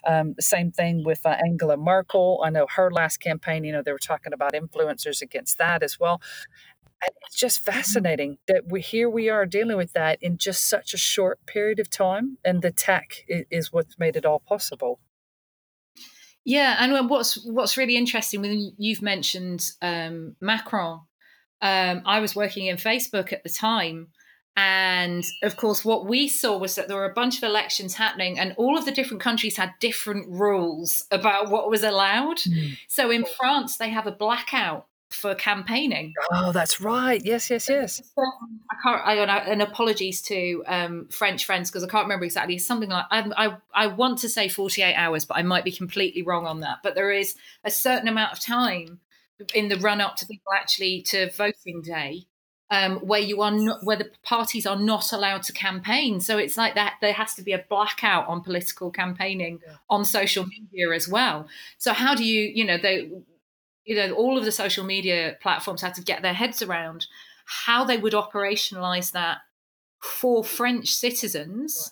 [0.06, 2.41] Um, same thing with uh, Angela Merkel.
[2.45, 6.00] I know her last campaign, you know, they were talking about influencers against that as
[6.00, 6.21] well.
[7.04, 10.93] And it's just fascinating that we here we are dealing with that in just such
[10.93, 15.00] a short period of time, and the tech is, is what's made it all possible.
[16.45, 21.02] Yeah, and what's what's really interesting when you've mentioned um, Macron
[21.62, 24.08] um, I was working in Facebook at the time.
[24.58, 28.38] And of course, what we saw was that there were a bunch of elections happening,
[28.38, 32.39] and all of the different countries had different rules about what was allowed.
[32.39, 32.78] Mm.
[32.89, 36.13] So in France, they have a blackout for campaigning.
[36.34, 37.21] Oh, that's right.
[37.24, 38.02] Yes, yes, yes.
[38.17, 39.30] I can't.
[39.30, 42.58] I, and apologies to um, French friends because I can't remember exactly.
[42.58, 43.58] Something like I, I.
[43.74, 46.80] I want to say forty-eight hours, but I might be completely wrong on that.
[46.84, 49.00] But there is a certain amount of time
[49.54, 52.27] in the run up to people actually to voting day
[52.71, 56.21] um, where you are not where the parties are not allowed to campaign.
[56.21, 59.73] So it's like that there has to be a blackout on political campaigning yeah.
[59.89, 61.47] on social media as well.
[61.77, 63.12] So how do you you know they
[63.84, 67.08] you know all of the social media platforms had to get their heads around
[67.65, 69.39] how they would operationalize that
[69.99, 71.91] for french citizens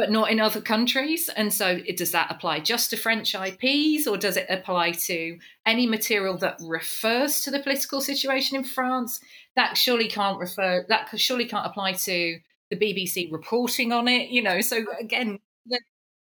[0.00, 1.28] but not in other countries.
[1.36, 5.38] And so, it, does that apply just to French IPs, or does it apply to
[5.66, 9.20] any material that refers to the political situation in France?
[9.56, 10.86] That surely can't refer.
[10.88, 12.38] That surely can't apply to
[12.70, 14.30] the BBC reporting on it.
[14.30, 14.62] You know.
[14.62, 15.38] So again,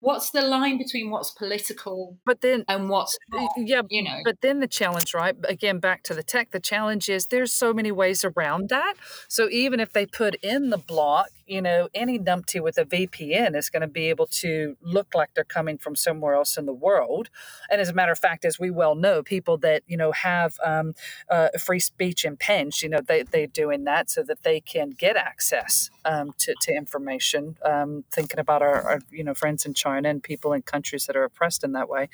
[0.02, 4.36] what's the line between what's political but then and what's not, yeah you know but
[4.42, 7.92] then the challenge right again back to the tech the challenge is there's so many
[7.92, 8.94] ways around that
[9.28, 13.56] so even if they put in the block you know, any numpty with a VPN
[13.56, 16.72] is going to be able to look like they're coming from somewhere else in the
[16.72, 17.28] world.
[17.70, 20.56] And as a matter of fact, as we well know, people that, you know, have
[20.64, 20.94] um,
[21.30, 25.16] uh, free speech impinged, you know, they, they're doing that so that they can get
[25.16, 30.08] access um, to, to information, um, thinking about our, our, you know, friends in China
[30.08, 32.08] and people in countries that are oppressed in that way.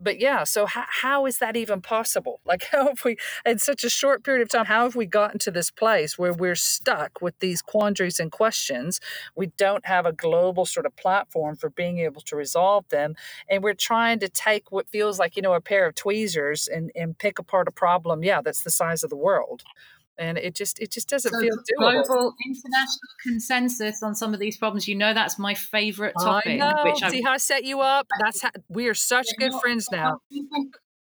[0.00, 2.40] But yeah, so how, how is that even possible?
[2.50, 5.38] Like, how have we, in such a short period of time, how have we gotten
[5.40, 8.98] to this place where we're stuck with these quandaries and questions?
[9.36, 13.14] We don't have a global sort of platform for being able to resolve them.
[13.48, 16.90] And we're trying to take what feels like, you know, a pair of tweezers and,
[16.96, 19.62] and pick apart a problem, yeah, that's the size of the world
[20.20, 22.04] and it just it just doesn't so feel doable.
[22.06, 24.86] Global international consensus on some of these problems.
[24.86, 26.52] You know, that's my favorite topic.
[26.52, 26.84] I know.
[26.84, 28.06] Which See how I set you up?
[28.20, 30.18] That's how we are such good not, friends now.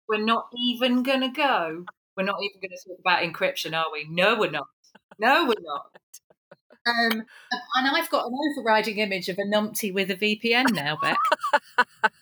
[0.07, 1.83] We're not even going to go.
[2.15, 4.07] We're not even going to talk about encryption, are we?
[4.09, 4.67] No, we're not.
[5.19, 5.85] No, we're not.
[6.85, 7.23] Um,
[7.75, 11.17] and I've got an overriding image of a numpty with a VPN now, Beck.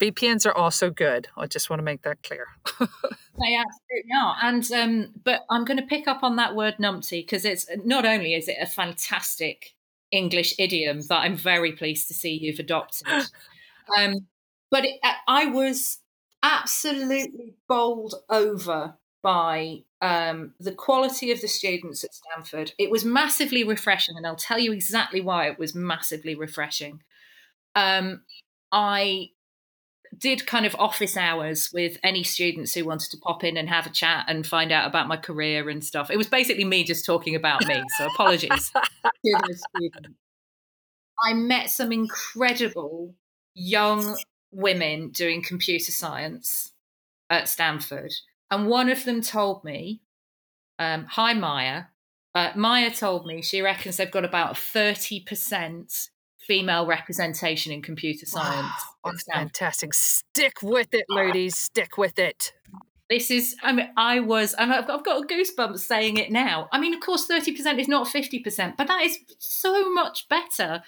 [0.00, 1.28] VPNs are also good.
[1.36, 2.46] I just want to make that clear.
[2.80, 4.36] they absolutely are.
[4.42, 8.04] And um, but I'm going to pick up on that word numpty because it's not
[8.04, 9.74] only is it a fantastic
[10.10, 13.08] English idiom that I'm very pleased to see you've adopted,
[13.98, 14.26] um,
[14.70, 15.98] but it, I was
[16.42, 22.72] absolutely bowled over by um, the quality of the students at Stanford.
[22.78, 27.02] It was massively refreshing, and I'll tell you exactly why it was massively refreshing.
[27.74, 28.22] Um,
[28.70, 29.30] I
[30.16, 33.86] did kind of office hours with any students who wanted to pop in and have
[33.86, 36.10] a chat and find out about my career and stuff.
[36.10, 37.82] It was basically me just talking about me.
[37.96, 40.18] So apologies to those students.
[41.24, 43.14] I met some incredible
[43.54, 44.16] young
[44.52, 46.72] women doing computer science
[47.28, 48.12] at Stanford.
[48.50, 50.02] And one of them told me,
[50.78, 51.84] um, Hi, Maya.
[52.34, 56.08] Uh, Maya told me she reckons they've got about 30%
[56.48, 58.72] female representation in computer science.
[59.04, 59.94] Wow, fantastic.
[59.94, 61.56] Stick with it, ladies.
[61.56, 62.54] Stick with it.
[63.10, 66.68] This is, I mean, I was, I've got, I've got a goosebumps saying it now.
[66.72, 70.82] I mean, of course, 30% is not 50%, but that is so much better.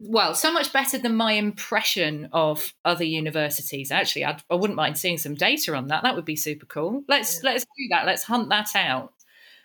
[0.00, 3.90] Well, so much better than my impression of other universities.
[3.90, 6.02] Actually, I'd, I would not mind seeing some data on that.
[6.02, 7.04] That would be super cool.
[7.06, 7.50] Let's yeah.
[7.50, 8.06] let's do that.
[8.06, 9.12] Let's hunt that out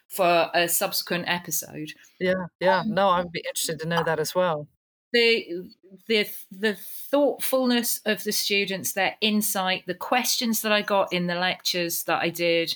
[0.09, 1.93] for a subsequent episode.
[2.19, 2.83] Yeah, yeah.
[2.85, 4.67] No, I'd be interested to know that as well
[5.15, 5.69] the
[6.07, 6.77] the the
[7.09, 12.21] thoughtfulness of the students, their insight, the questions that I got in the lectures that
[12.21, 12.75] I did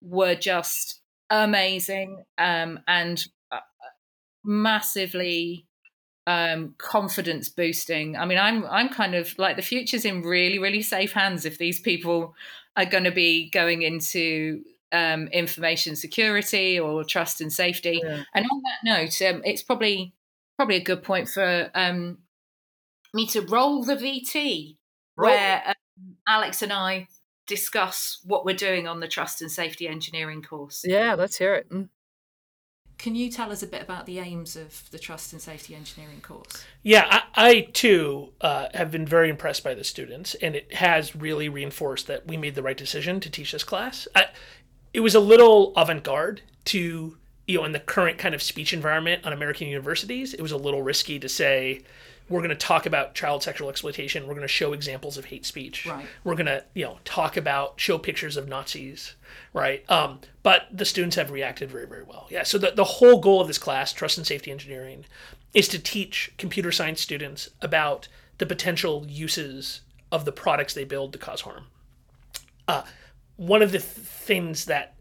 [0.00, 3.58] were just amazing um, and uh,
[4.44, 5.66] massively
[6.26, 8.16] um, confidence boosting.
[8.16, 11.58] I mean, I'm I'm kind of like the future's in really really safe hands if
[11.58, 12.34] these people
[12.76, 18.00] are going to be going into um, information security or trust and safety.
[18.02, 18.22] Yeah.
[18.32, 20.14] And on that note, um, it's probably
[20.60, 22.18] probably a good point for um,
[23.14, 24.76] me to roll the VT,
[25.16, 25.30] roll.
[25.30, 27.08] where um, Alex and I
[27.46, 30.84] discuss what we're doing on the trust and safety engineering course.
[30.84, 31.70] Yeah, let's hear it.
[31.70, 31.88] Mm.
[32.98, 36.20] Can you tell us a bit about the aims of the trust and safety engineering
[36.20, 36.62] course?
[36.82, 41.16] Yeah, I, I too uh, have been very impressed by the students, and it has
[41.16, 44.06] really reinforced that we made the right decision to teach this class.
[44.14, 44.26] I,
[44.92, 47.16] it was a little avant garde to
[47.50, 50.56] you know, in the current kind of speech environment on American universities, it was a
[50.56, 51.82] little risky to say,
[52.28, 54.28] we're going to talk about child sexual exploitation.
[54.28, 55.84] We're going to show examples of hate speech.
[55.84, 56.06] Right.
[56.22, 59.16] We're going to, you know, talk about, show pictures of Nazis.
[59.52, 59.88] Right.
[59.90, 62.28] Um, but the students have reacted very, very well.
[62.30, 62.44] Yeah.
[62.44, 65.06] So the, the whole goal of this class, Trust and Safety Engineering,
[65.54, 68.06] is to teach computer science students about
[68.38, 69.80] the potential uses
[70.12, 71.64] of the products they build to cause harm.
[72.68, 72.82] Uh,
[73.36, 74.94] one of the th- things that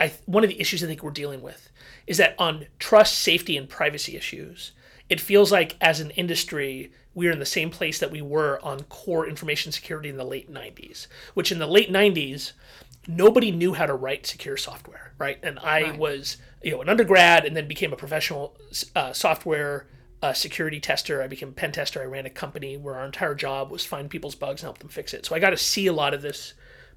[0.00, 1.69] I, one of the issues I think we're dealing with
[2.10, 4.72] is that on trust, safety, and privacy issues,
[5.08, 8.82] it feels like as an industry, we're in the same place that we were on
[8.82, 12.50] core information security in the late 90s, which in the late 90s,
[13.06, 15.38] nobody knew how to write secure software, right?
[15.44, 15.98] And I right.
[16.00, 18.56] was, you know, an undergrad and then became a professional
[18.96, 19.86] uh, software
[20.20, 21.22] uh, security tester.
[21.22, 22.02] I became a pen tester.
[22.02, 24.88] I ran a company where our entire job was find people's bugs and help them
[24.88, 25.26] fix it.
[25.26, 26.54] So I got to see a lot of this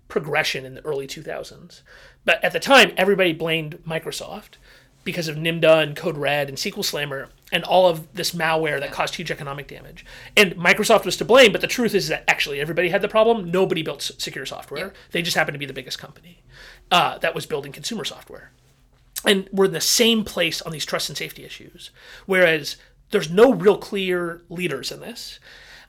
[0.07, 1.81] progression in the early 2000s.
[2.25, 4.55] But at the time, everybody blamed Microsoft
[5.03, 8.91] because of Nimda and Code Red and SQL Slammer and all of this malware that
[8.91, 10.05] caused huge economic damage.
[10.35, 13.51] And Microsoft was to blame, but the truth is that actually everybody had the problem.
[13.51, 14.93] Nobody built secure software.
[15.11, 16.41] They just happened to be the biggest company
[16.91, 18.51] uh, that was building consumer software.
[19.25, 21.91] And we're in the same place on these trust and safety issues.
[22.25, 22.77] Whereas
[23.11, 25.39] there's no real clear leaders in this.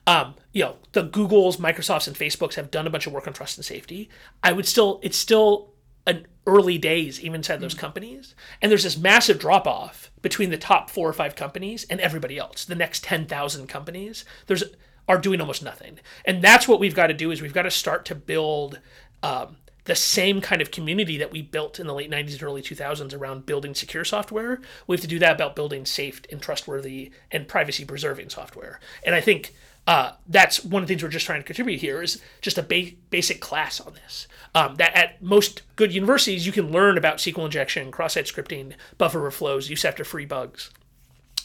[0.07, 3.33] Um, you know, the Googles, Microsofts, and Facebooks have done a bunch of work on
[3.33, 4.09] trust and safety.
[4.43, 5.73] I would still, it's still
[6.05, 8.35] an early days even inside those companies.
[8.61, 12.37] And there's this massive drop off between the top four or five companies and everybody
[12.37, 14.25] else the next 10,000 companies.
[14.47, 14.63] There's
[15.07, 15.99] are doing almost nothing.
[16.25, 18.79] And that's what we've got to do is we've got to start to build
[19.21, 22.61] um, the same kind of community that we built in the late 90s and early
[22.61, 24.59] 2000s around building secure software.
[24.87, 28.79] We have to do that about building safe and trustworthy and privacy preserving software.
[29.03, 29.53] And i think
[29.87, 32.63] uh, that's one of the things we're just trying to contribute here is just a
[32.63, 34.27] ba- basic class on this.
[34.55, 39.19] Um, that at most good universities, you can learn about SQL injection, cross-site scripting, buffer
[39.19, 40.71] overflows, use after free bugs.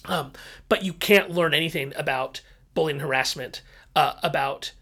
[0.06, 0.32] Um,
[0.68, 2.40] but you can't learn anything about
[2.72, 3.62] bullying harassment,
[3.94, 4.72] uh, about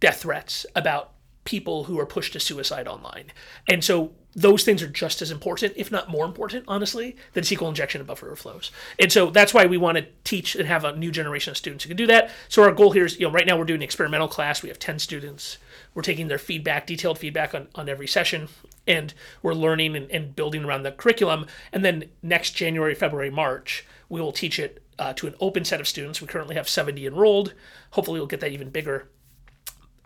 [0.00, 1.12] death threats, about
[1.44, 3.32] people who are pushed to suicide online.
[3.66, 7.68] And so those things are just as important, if not more important, honestly, than SQL
[7.68, 8.70] injection and buffer overflows.
[8.98, 11.84] And so that's why we want to teach and have a new generation of students
[11.84, 12.30] who can do that.
[12.48, 14.62] So our goal here is, you know, right now we're doing an experimental class.
[14.62, 15.58] We have 10 students.
[15.92, 18.48] We're taking their feedback, detailed feedback on, on every session,
[18.86, 19.12] and
[19.42, 21.46] we're learning and, and building around the curriculum.
[21.72, 25.80] And then next January, February, March, we will teach it uh, to an open set
[25.80, 26.20] of students.
[26.20, 27.54] We currently have 70 enrolled.
[27.92, 29.08] Hopefully, we'll get that even bigger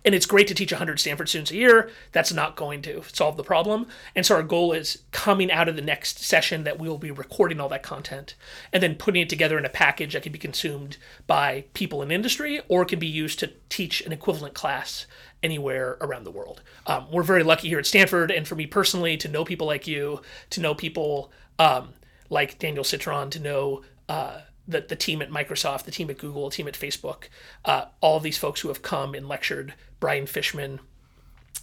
[0.05, 1.91] and it's great to teach 100 Stanford students a year.
[2.13, 3.87] That's not going to solve the problem.
[4.15, 7.11] And so our goal is coming out of the next session that we will be
[7.11, 8.35] recording all that content
[8.73, 10.97] and then putting it together in a package that can be consumed
[11.27, 15.07] by people in industry or can be used to teach an equivalent class
[15.43, 16.63] anywhere around the world.
[16.87, 19.87] Um, we're very lucky here at Stanford, and for me personally, to know people like
[19.87, 21.91] you, to know people um,
[22.31, 26.49] like Danielle Citron, to know uh, the, the team at Microsoft, the team at Google,
[26.49, 27.25] the team at Facebook,
[27.65, 30.81] uh, all of these folks who have come and lectured, Brian Fishman,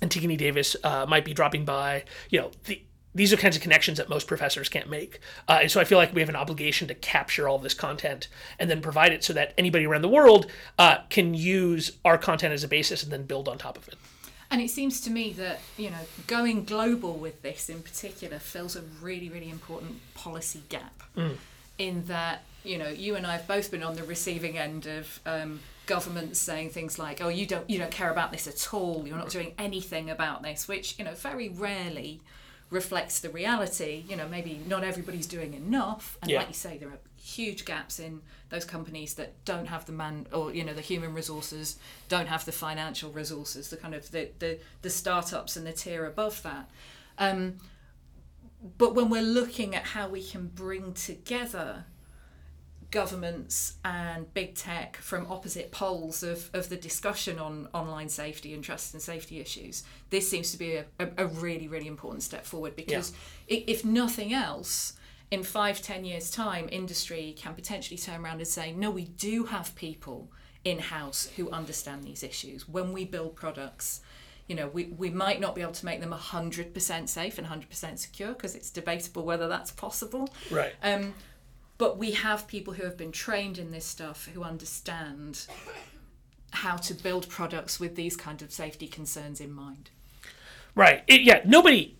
[0.02, 2.04] Antigone Davis uh, might be dropping by.
[2.30, 2.82] You know, the,
[3.16, 5.20] these are kinds of connections that most professors can't make.
[5.48, 8.28] Uh, and so I feel like we have an obligation to capture all this content
[8.60, 10.48] and then provide it so that anybody around the world
[10.78, 13.96] uh, can use our content as a basis and then build on top of it.
[14.52, 15.98] And it seems to me that, you know,
[16.28, 21.04] going global with this in particular fills a really, really important policy gap.
[21.16, 21.38] Mm.
[21.78, 25.20] In that you know, you and I have both been on the receiving end of
[25.26, 29.06] um, governments saying things like, "Oh, you don't, you don't care about this at all.
[29.08, 32.22] You're not doing anything about this," which you know very rarely
[32.70, 34.04] reflects the reality.
[34.08, 36.40] You know, maybe not everybody's doing enough, and yeah.
[36.40, 40.28] like you say, there are huge gaps in those companies that don't have the man
[40.34, 44.30] or you know the human resources, don't have the financial resources, the kind of the
[44.40, 46.70] the, the startups and the tier above that.
[47.18, 47.58] Um,
[48.78, 51.86] but when we're looking at how we can bring together
[52.92, 58.64] governments and big tech from opposite poles of, of the discussion on online safety and
[58.64, 62.46] trust and safety issues, this seems to be a, a, a really, really important step
[62.46, 63.14] forward because
[63.48, 63.60] yeah.
[63.68, 64.94] if nothing else,
[65.32, 69.46] in five, ten years' time, industry can potentially turn around and say, no, we do
[69.46, 70.32] have people
[70.66, 72.68] in house who understand these issues.
[72.68, 74.02] When we build products,
[74.48, 78.00] you know, we, we might not be able to make them 100% safe and 100%
[78.00, 80.28] secure because it's debatable whether that's possible.
[80.50, 80.74] Right.
[80.82, 81.14] Um,
[81.80, 85.48] but we have people who have been trained in this stuff who understand
[86.52, 89.90] how to build products with these kind of safety concerns in mind.
[90.76, 91.04] Right.
[91.08, 91.42] It, yeah.
[91.46, 91.98] Nobody,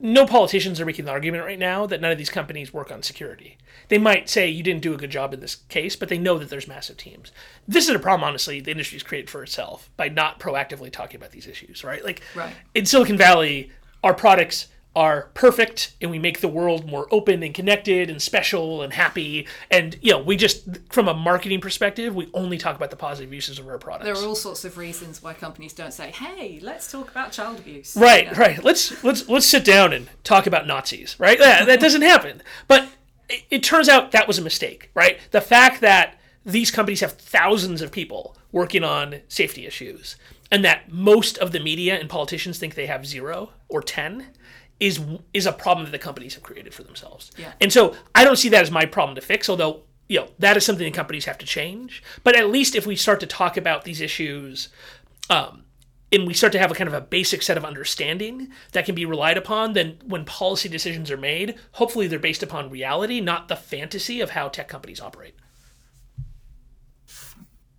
[0.00, 3.04] no politicians are making the argument right now that none of these companies work on
[3.04, 3.58] security.
[3.88, 6.36] They might say you didn't do a good job in this case, but they know
[6.38, 7.30] that there's massive teams.
[7.68, 11.30] This is a problem, honestly, the industry's created for itself by not proactively talking about
[11.30, 12.04] these issues, right?
[12.04, 12.54] Like right.
[12.74, 13.70] in Silicon Valley,
[14.02, 18.82] our products are perfect and we make the world more open and connected and special
[18.82, 19.46] and happy.
[19.70, 23.32] And you know we just from a marketing perspective we only talk about the positive
[23.32, 24.04] uses of our products.
[24.04, 27.58] There are all sorts of reasons why companies don't say hey let's talk about child
[27.58, 27.96] abuse.
[27.96, 28.38] Right you know?
[28.38, 28.62] right.
[28.62, 31.38] Let's let's let's sit down and talk about nazis right?
[31.38, 32.42] That, that doesn't happen.
[32.68, 32.88] But
[33.28, 35.18] it, it turns out that was a mistake right?
[35.30, 40.16] The fact that these companies have thousands of people working on safety issues
[40.50, 44.26] and that most of the media and politicians think they have zero or 10
[44.82, 45.00] is
[45.32, 47.30] is a problem that the companies have created for themselves.
[47.38, 47.52] Yeah.
[47.60, 50.56] And so I don't see that as my problem to fix, although you know that
[50.56, 52.02] is something that companies have to change.
[52.24, 54.70] But at least if we start to talk about these issues,
[55.30, 55.62] um,
[56.10, 58.96] and we start to have a kind of a basic set of understanding that can
[58.96, 63.46] be relied upon, then when policy decisions are made, hopefully they're based upon reality, not
[63.46, 65.36] the fantasy of how tech companies operate.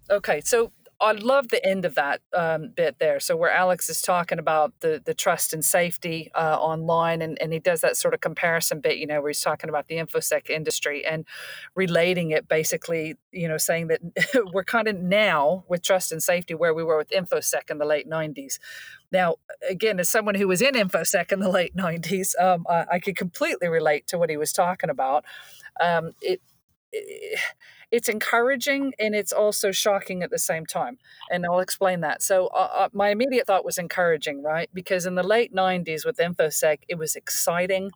[0.10, 0.72] Okay, so
[1.04, 3.20] I love the end of that um, bit there.
[3.20, 7.51] So where Alex is talking about the the trust and safety uh, online, and, and
[7.51, 10.49] he does that sort of comparison bit, you know, where he's talking about the infosec
[10.49, 11.26] industry and
[11.76, 13.99] relating it basically, you know, saying that
[14.54, 17.86] we're kind of now with trust and safety where we were with infosec in the
[17.86, 18.60] late '90s.
[19.12, 19.36] Now,
[19.70, 23.18] again, as someone who was in infosec in the late '90s, um, I, I could
[23.18, 25.26] completely relate to what he was talking about.
[25.82, 26.41] Um, it,
[27.91, 30.98] it's encouraging and it's also shocking at the same time.
[31.30, 32.22] And I'll explain that.
[32.22, 34.70] So, uh, uh my immediate thought was encouraging, right?
[34.74, 37.91] Because in the late 90s with InfoSec, it was exciting,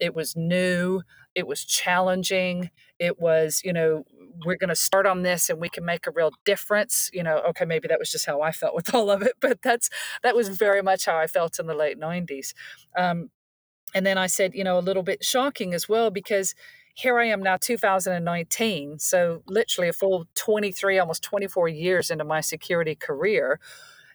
[0.00, 1.02] it was new,
[1.34, 4.04] it was challenging, it was, you know,
[4.44, 7.38] we're going to start on this and we can make a real difference you know
[7.38, 9.88] okay maybe that was just how i felt with all of it but that's
[10.22, 12.52] that was very much how i felt in the late 90s
[12.98, 13.30] um,
[13.94, 16.54] and then i said you know a little bit shocking as well because
[16.96, 18.98] here I am now, 2019.
[18.98, 23.60] So, literally a full 23, almost 24 years into my security career.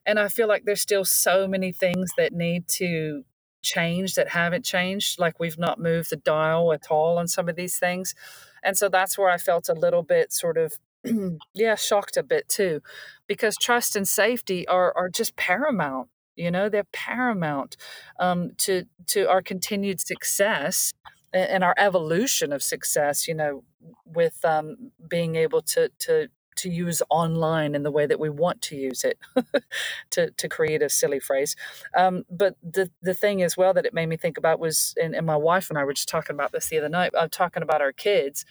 [0.03, 3.23] And I feel like there's still so many things that need to
[3.61, 5.19] change that haven't changed.
[5.19, 8.15] Like we've not moved the dial at all on some of these things.
[8.63, 10.79] And so that's where I felt a little bit sort of,
[11.53, 12.81] yeah, shocked a bit too,
[13.27, 16.09] because trust and safety are, are just paramount.
[16.35, 17.77] You know, they're paramount
[18.19, 20.93] um, to to our continued success
[21.33, 23.63] and our evolution of success you know
[24.05, 28.61] with um, being able to to to use online in the way that we want
[28.61, 29.19] to use it
[30.11, 31.55] to, to create a silly phrase.
[31.97, 35.15] Um, but the, the thing as well that it made me think about was and,
[35.15, 37.29] and my wife and i were just talking about this the other night i'm uh,
[37.31, 38.45] talking about our kids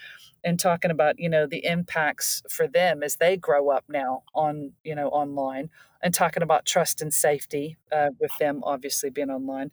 [0.44, 4.72] and talking about you know the impacts for them as they grow up now on
[4.84, 5.70] you know online
[6.02, 9.70] and talking about trust and safety uh, with them obviously being online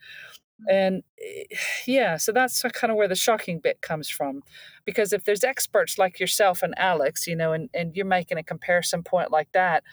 [0.70, 1.44] and eh,
[1.86, 4.44] yeah, so that's kind of where the shocking bit comes from.
[4.86, 8.44] Because if there's experts like yourself and Alex, you know, and, and you're making a
[8.44, 9.84] comparison point like that,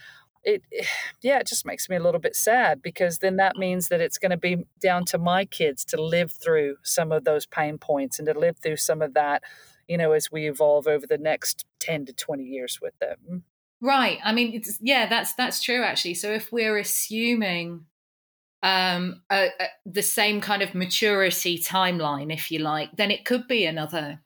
[0.44, 0.62] it
[1.22, 4.18] yeah, it just makes me a little bit sad because then that means that it's
[4.18, 8.18] going to be down to my kids to live through some of those pain points
[8.18, 9.42] and to live through some of that,
[9.88, 13.44] you know, as we evolve over the next 10 to 20 years with them.
[13.80, 14.18] Right.
[14.24, 16.14] I mean, yeah, that's that's true actually.
[16.14, 17.84] So if we're assuming
[18.64, 19.20] um,
[19.84, 24.22] the same kind of maturity timeline, if you like, then it could be another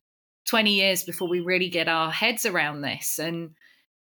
[0.46, 3.18] 20 years before we really get our heads around this.
[3.18, 3.50] And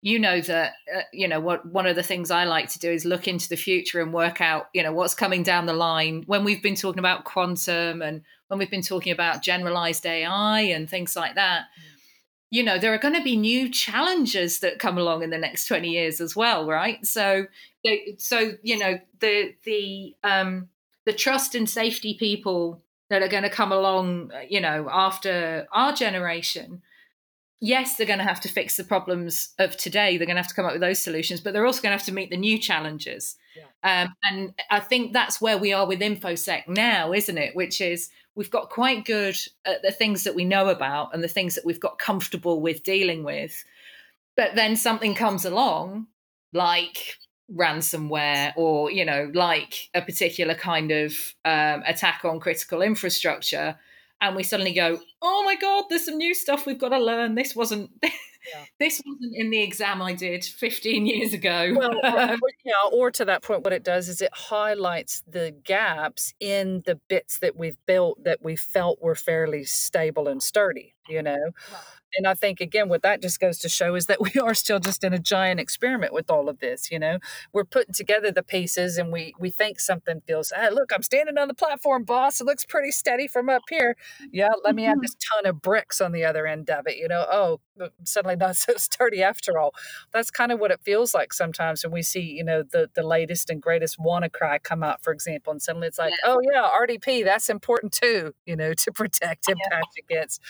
[0.00, 2.88] you know that uh, you know what one of the things I like to do
[2.88, 6.22] is look into the future and work out you know what's coming down the line
[6.26, 10.88] when we've been talking about quantum and when we've been talking about generalized AI and
[10.88, 11.62] things like that.
[11.62, 11.97] Mm
[12.50, 15.66] you know there are going to be new challenges that come along in the next
[15.66, 17.04] 20 years as well right?
[17.06, 17.46] So
[18.18, 20.68] so you know the the um
[21.06, 25.66] the trust and safety people that are going to come along uh, you know after
[25.72, 26.82] our generation
[27.60, 30.16] yes they're going to have to fix the problems of today.
[30.16, 31.98] They're going to have to come up with those solutions but they're also going to
[31.98, 33.36] have to meet the new challenges.
[33.56, 34.02] Yeah.
[34.02, 37.56] um, and i think that's where we are with infosec now isn't it?
[37.56, 41.28] Which is we've got quite good at the things that we know about and the
[41.28, 43.64] things that we've got comfortable with dealing with.
[44.36, 46.06] But then something comes along,
[46.52, 47.16] like
[47.52, 53.74] ransomware or you know like a particular kind of um, attack on critical infrastructure
[54.20, 57.36] and we suddenly go oh my god there's some new stuff we've got to learn
[57.36, 57.90] this wasn't
[58.52, 58.64] yeah.
[58.78, 61.74] this wasn't in the exam i did 15 years ago.
[61.76, 66.34] Well or, yeah, or to that point what it does is it highlights the gaps
[66.40, 71.22] in the bits that we've built that we felt were fairly stable and sturdy you
[71.22, 71.50] know
[72.16, 74.78] and I think again, what that just goes to show is that we are still
[74.78, 76.90] just in a giant experiment with all of this.
[76.90, 77.18] You know,
[77.52, 80.52] we're putting together the pieces, and we we think something feels.
[80.54, 82.40] Hey, look, I'm standing on the platform, boss.
[82.40, 83.96] It looks pretty steady from up here.
[84.32, 85.02] Yeah, let me add mm-hmm.
[85.02, 86.96] this ton of bricks on the other end of it.
[86.96, 87.60] You know, oh,
[88.04, 89.74] suddenly not so sturdy after all.
[90.12, 93.02] That's kind of what it feels like sometimes when we see you know the the
[93.02, 96.32] latest and greatest WannaCry come out, for example, and suddenly it's like, yeah.
[96.32, 98.34] oh yeah, RDP, that's important too.
[98.46, 100.16] You know, to protect impact yeah.
[100.16, 100.42] against.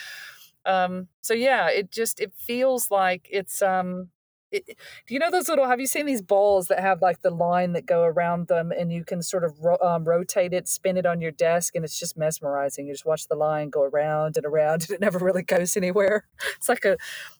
[0.69, 4.11] Um, so yeah, it just it feels like it's um
[4.51, 4.65] it,
[5.07, 7.73] do you know those little have you seen these balls that have like the line
[7.73, 11.05] that go around them and you can sort of ro- um, rotate it spin it
[11.05, 12.87] on your desk and it's just mesmerizing.
[12.87, 16.25] You just watch the line go around and around and it never really goes anywhere.
[16.57, 16.97] It's like a,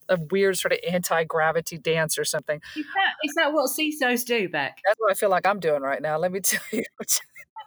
[0.07, 2.61] a weird sort of anti-gravity dance or something.
[2.75, 4.79] Is that, is that what CISOs do beck?
[4.85, 6.83] That's what i feel like i'm doing right now let me tell you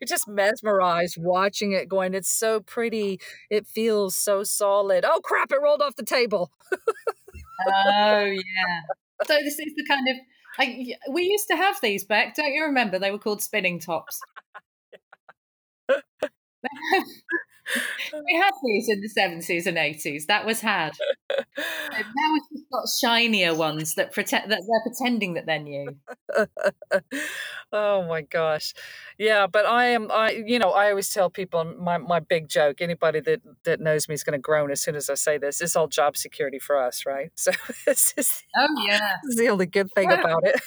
[0.00, 3.20] You're just mesmerized watching it going, it's so pretty.
[3.50, 5.04] It feels so solid.
[5.06, 6.50] Oh crap, it rolled off the table.
[6.72, 8.80] oh yeah.
[9.24, 10.16] So this is the kind of
[10.58, 10.76] like
[11.10, 12.98] we used to have these back, don't you remember?
[12.98, 14.20] They were called spinning tops.
[18.12, 20.26] we had these in the 70s and 80s.
[20.26, 20.92] That was had.
[21.30, 25.96] now we've just got shinier ones that pretend that they're pretending that they're new.
[27.72, 28.74] oh my gosh.
[29.18, 32.80] Yeah, but I am I you know, I always tell people my my big joke,
[32.80, 35.60] anybody that that knows me is going to groan as soon as I say this.
[35.60, 37.30] It's all job security for us, right?
[37.46, 37.52] So
[37.86, 39.12] this is Oh yeah.
[39.22, 40.60] This is the only good thing about it.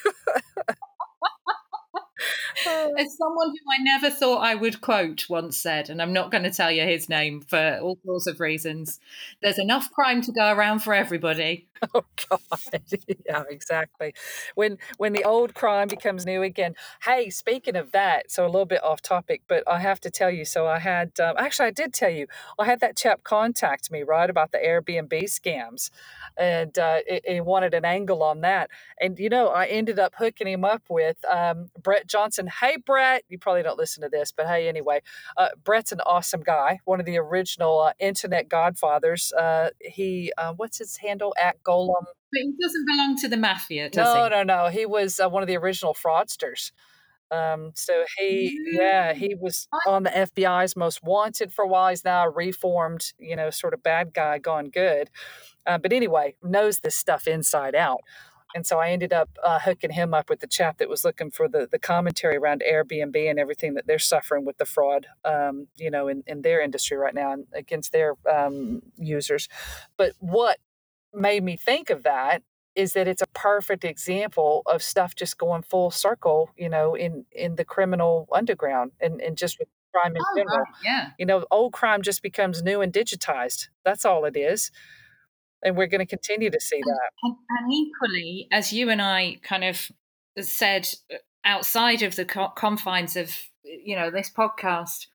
[2.98, 6.44] As someone who I never thought I would quote once said, and I'm not going
[6.44, 9.00] to tell you his name for all sorts of reasons,
[9.42, 11.68] there's enough crime to go around for everybody.
[11.96, 12.42] Oh God,
[13.26, 14.14] yeah, exactly.
[14.56, 16.76] When when the old crime becomes new again.
[17.04, 20.30] Hey, speaking of that, so a little bit off topic, but I have to tell
[20.30, 20.44] you.
[20.44, 22.28] So I had um, actually I did tell you
[22.60, 25.90] I had that chap contact me right about the Airbnb scams,
[26.38, 28.70] and uh, he wanted an angle on that.
[29.00, 32.48] And you know, I ended up hooking him up with um, Brett Johnson.
[32.48, 35.02] Hey, Brett, you probably don't listen to this, but hey, anyway,
[35.38, 39.32] uh, Brett's an awesome guy, one of the original uh, internet godfathers.
[39.34, 42.04] Uh, he uh, what's his handle at Golem.
[42.32, 44.30] But he doesn't belong to the mafia, does no, he?
[44.30, 46.72] No, no, He was uh, one of the original fraudsters.
[47.32, 51.90] Um, so he, yeah, he was on the FBI's most wanted for a while.
[51.90, 55.10] He's now a reformed, you know, sort of bad guy gone good.
[55.66, 58.00] Uh, but anyway, knows this stuff inside out.
[58.56, 61.30] And so I ended up uh, hooking him up with the chap that was looking
[61.30, 65.68] for the, the commentary around Airbnb and everything that they're suffering with the fraud, um,
[65.76, 69.48] you know, in, in their industry right now and against their um, users.
[69.98, 70.58] But what
[71.14, 72.42] made me think of that
[72.76, 77.26] is that it's a perfect example of stuff just going full circle, you know, in
[77.32, 80.60] in the criminal underground and, and just with crime in oh, general.
[80.60, 80.68] Right.
[80.84, 81.10] Yeah.
[81.18, 83.68] You know, old crime just becomes new and digitized.
[83.84, 84.72] That's all it is.
[85.64, 87.10] And we're going to continue to see that.
[87.24, 89.92] And, and, equally, as you and I kind of
[90.40, 95.08] said uh, outside of the confines of you know this podcast,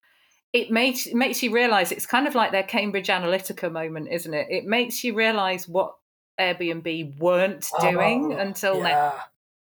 [0.53, 4.35] it makes it makes you realize it's kind of like their Cambridge Analytica moment, isn't
[4.35, 4.47] it?
[4.51, 5.95] It makes you realize what
[6.39, 8.83] Airbnb weren't doing oh, until yeah.
[8.83, 9.15] now.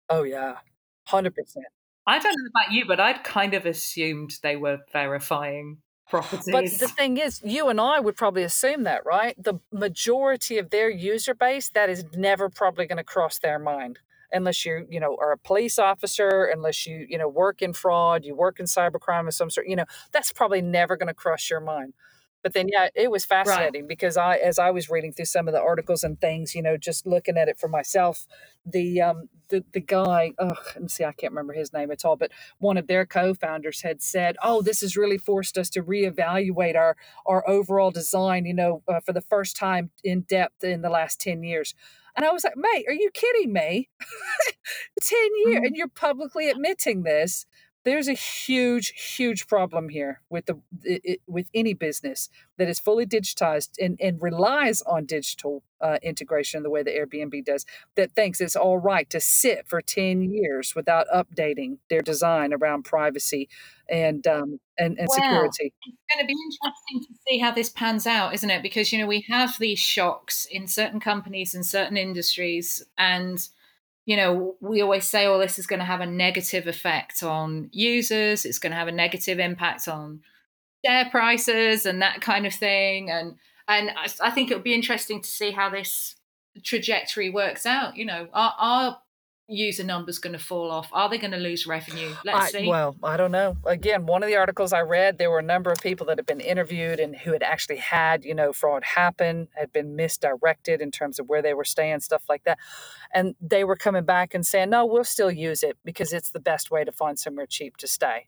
[0.10, 0.58] Oh yeah,
[1.06, 1.66] hundred percent.
[2.06, 5.78] I don't know about you, but I'd kind of assumed they were verifying
[6.10, 6.50] properties.
[6.52, 9.36] But the thing is, you and I would probably assume that, right?
[9.42, 14.00] The majority of their user base, that is never probably going to cross their mind
[14.34, 18.26] unless you you know are a police officer unless you you know work in fraud
[18.26, 21.50] you work in cybercrime of some sort you know that's probably never going to cross
[21.50, 21.94] your mind
[22.44, 23.88] but then yeah it was fascinating right.
[23.88, 26.78] because i as i was reading through some of the articles and things you know
[26.78, 28.28] just looking at it for myself
[28.66, 32.16] the um the, the guy oh and see i can't remember his name at all
[32.16, 36.76] but one of their co-founders had said oh this has really forced us to reevaluate
[36.76, 40.90] our our overall design you know uh, for the first time in depth in the
[40.90, 41.74] last 10 years
[42.16, 43.90] and I was like, mate, are you kidding me?
[45.02, 45.66] 10 years, mm-hmm.
[45.66, 47.48] and you're publicly admitting this.
[47.86, 53.06] There's a huge, huge problem here with the it, with any business that is fully
[53.06, 57.66] digitized and, and relies on digital uh, integration the way the Airbnb does.
[57.96, 62.84] That thinks it's all right to sit for ten years without updating their design around
[62.84, 63.50] privacy
[63.90, 65.74] and um, and, and well, security.
[65.86, 68.64] It's going to be interesting to see how this pans out, isn't it?
[68.64, 73.48] Because you know we have these shocks in certain companies and certain industries, and
[74.06, 77.70] you know we always say, "Oh, this is going to have a negative effect on
[77.72, 78.46] users.
[78.46, 80.22] It's going to have a negative impact on
[80.86, 83.36] share prices and that kind of thing." And
[83.68, 86.16] and I, I think it would be interesting to see how this
[86.64, 87.96] trajectory works out.
[87.96, 89.00] You know, are
[89.54, 90.90] user numbers going to fall off?
[90.92, 92.14] Are they going to lose revenue?
[92.26, 92.68] Let's I, see.
[92.68, 93.58] Well, I don't know.
[93.66, 96.26] Again, one of the articles I read, there were a number of people that had
[96.26, 100.92] been interviewed and who had actually had, you know, fraud happen, had been misdirected in
[100.92, 102.58] terms of where they were staying, stuff like that.
[103.14, 106.40] And they were coming back and saying, no, we'll still use it because it's the
[106.40, 108.28] best way to find somewhere cheap to stay.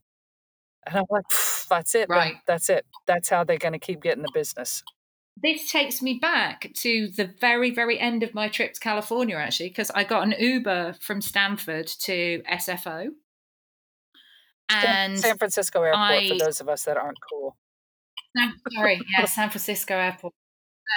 [0.85, 1.25] And I'm like,
[1.69, 2.07] that's it.
[2.09, 2.35] Right.
[2.45, 2.85] That's it.
[3.07, 4.83] That's how they're going to keep getting the business
[5.41, 9.69] this takes me back to the very, very end of my trip to California, actually,
[9.69, 13.07] because I got an Uber from Stanford to SFO.
[14.69, 17.55] And San Francisco Airport, I, for those of us that aren't cool.
[18.73, 20.33] sorry, yeah, San Francisco Airport.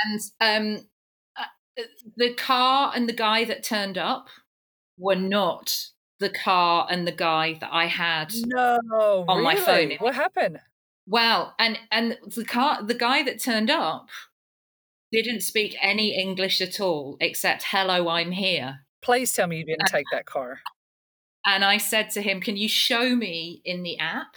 [0.04, 0.86] And um,
[1.36, 1.82] uh,
[2.16, 4.28] the car and the guy that turned up
[4.96, 5.88] were not
[6.20, 8.78] the car and the guy that I had no,
[9.28, 9.42] on really?
[9.42, 9.92] my phone.
[9.98, 10.60] What happened?
[11.06, 14.08] Well, and and the car, the guy that turned up
[15.10, 19.88] didn't speak any English at all except "Hello, I'm here." Please tell me you didn't
[19.88, 20.60] take that car.
[21.46, 24.34] And I said to him, "Can you show me in the app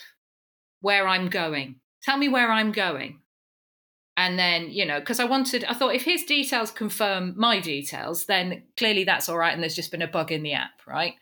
[0.79, 1.79] where I'm going?
[2.03, 3.21] Tell me where I'm going."
[4.17, 8.25] And then, you know, because I wanted, I thought if his details confirm my details,
[8.25, 9.53] then clearly that's all right.
[9.53, 11.15] And there's just been a bug in the app, right?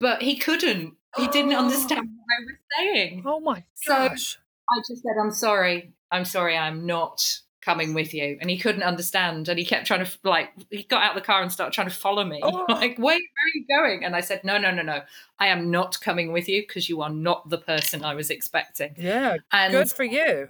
[0.00, 0.94] But he couldn't.
[1.16, 3.22] He didn't understand what I was saying.
[3.26, 4.32] Oh my gosh.
[4.32, 4.38] So
[4.70, 5.92] I just said, I'm sorry.
[6.10, 7.22] I'm sorry, I'm not
[7.64, 8.36] coming with you.
[8.40, 9.48] And he couldn't understand.
[9.48, 11.88] And he kept trying to, like, he got out of the car and started trying
[11.88, 12.40] to follow me.
[12.42, 12.66] Oh.
[12.74, 14.04] Like, wait, where are you going?
[14.04, 15.02] And I said, no, no, no, no.
[15.38, 18.94] I am not coming with you because you are not the person I was expecting.
[18.98, 19.36] Yeah.
[19.52, 20.48] And good for you.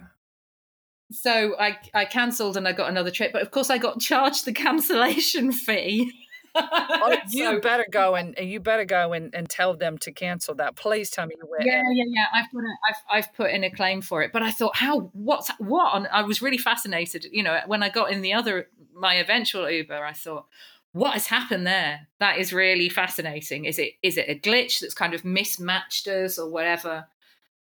[1.11, 3.31] So I, I cancelled and I got another trip.
[3.31, 6.24] But of course, I got charged the cancellation fee.
[6.55, 10.55] Oh, you so, better go and you better go and, and tell them to cancel
[10.55, 10.75] that.
[10.75, 11.65] Please tell me you went.
[11.65, 12.25] Yeah, yeah, yeah.
[12.33, 15.11] I've put a, I've I've put in a claim for it, but I thought, how
[15.13, 16.07] what's what?
[16.11, 17.27] I was really fascinated.
[17.31, 20.45] You know, when I got in the other my eventual Uber, I thought,
[20.93, 22.07] what has happened there?
[22.19, 23.65] That is really fascinating.
[23.65, 27.07] Is it is it a glitch that's kind of mismatched us or whatever?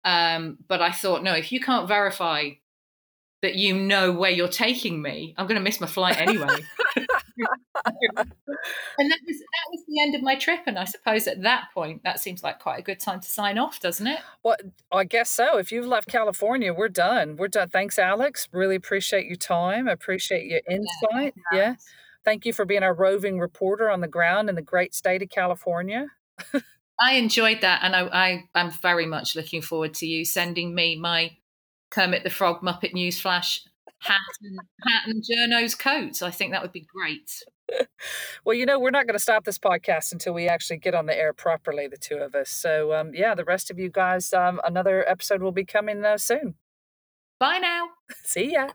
[0.03, 2.49] Um, but I thought, no, if you can't verify
[3.41, 6.47] that you know where you're taking me, I'm going to miss my flight anyway.
[8.17, 10.61] and that was that was the end of my trip.
[10.65, 13.57] And I suppose at that point, that seems like quite a good time to sign
[13.57, 14.19] off, doesn't it?
[14.43, 14.57] Well,
[14.91, 15.57] I guess so.
[15.57, 17.35] If you've left California, we're done.
[17.37, 17.69] We're done.
[17.69, 18.47] Thanks, Alex.
[18.51, 19.87] Really appreciate your time.
[19.87, 21.33] I appreciate your insight.
[21.51, 21.57] Yeah.
[21.57, 21.75] yeah.
[22.23, 25.29] Thank you for being our roving reporter on the ground in the great state of
[25.29, 26.07] California.
[27.01, 30.95] I enjoyed that, and I, I I'm very much looking forward to you sending me
[30.95, 31.31] my
[31.89, 33.63] Kermit the Frog Muppet News Flash
[34.01, 36.21] hat and, hat and journo's coat.
[36.21, 37.43] I think that would be great.
[38.45, 41.05] well, you know, we're not going to stop this podcast until we actually get on
[41.05, 42.49] the air properly, the two of us.
[42.49, 46.17] So, um, yeah, the rest of you guys, um, another episode will be coming uh,
[46.17, 46.55] soon.
[47.39, 47.89] Bye now.
[48.23, 48.69] See ya.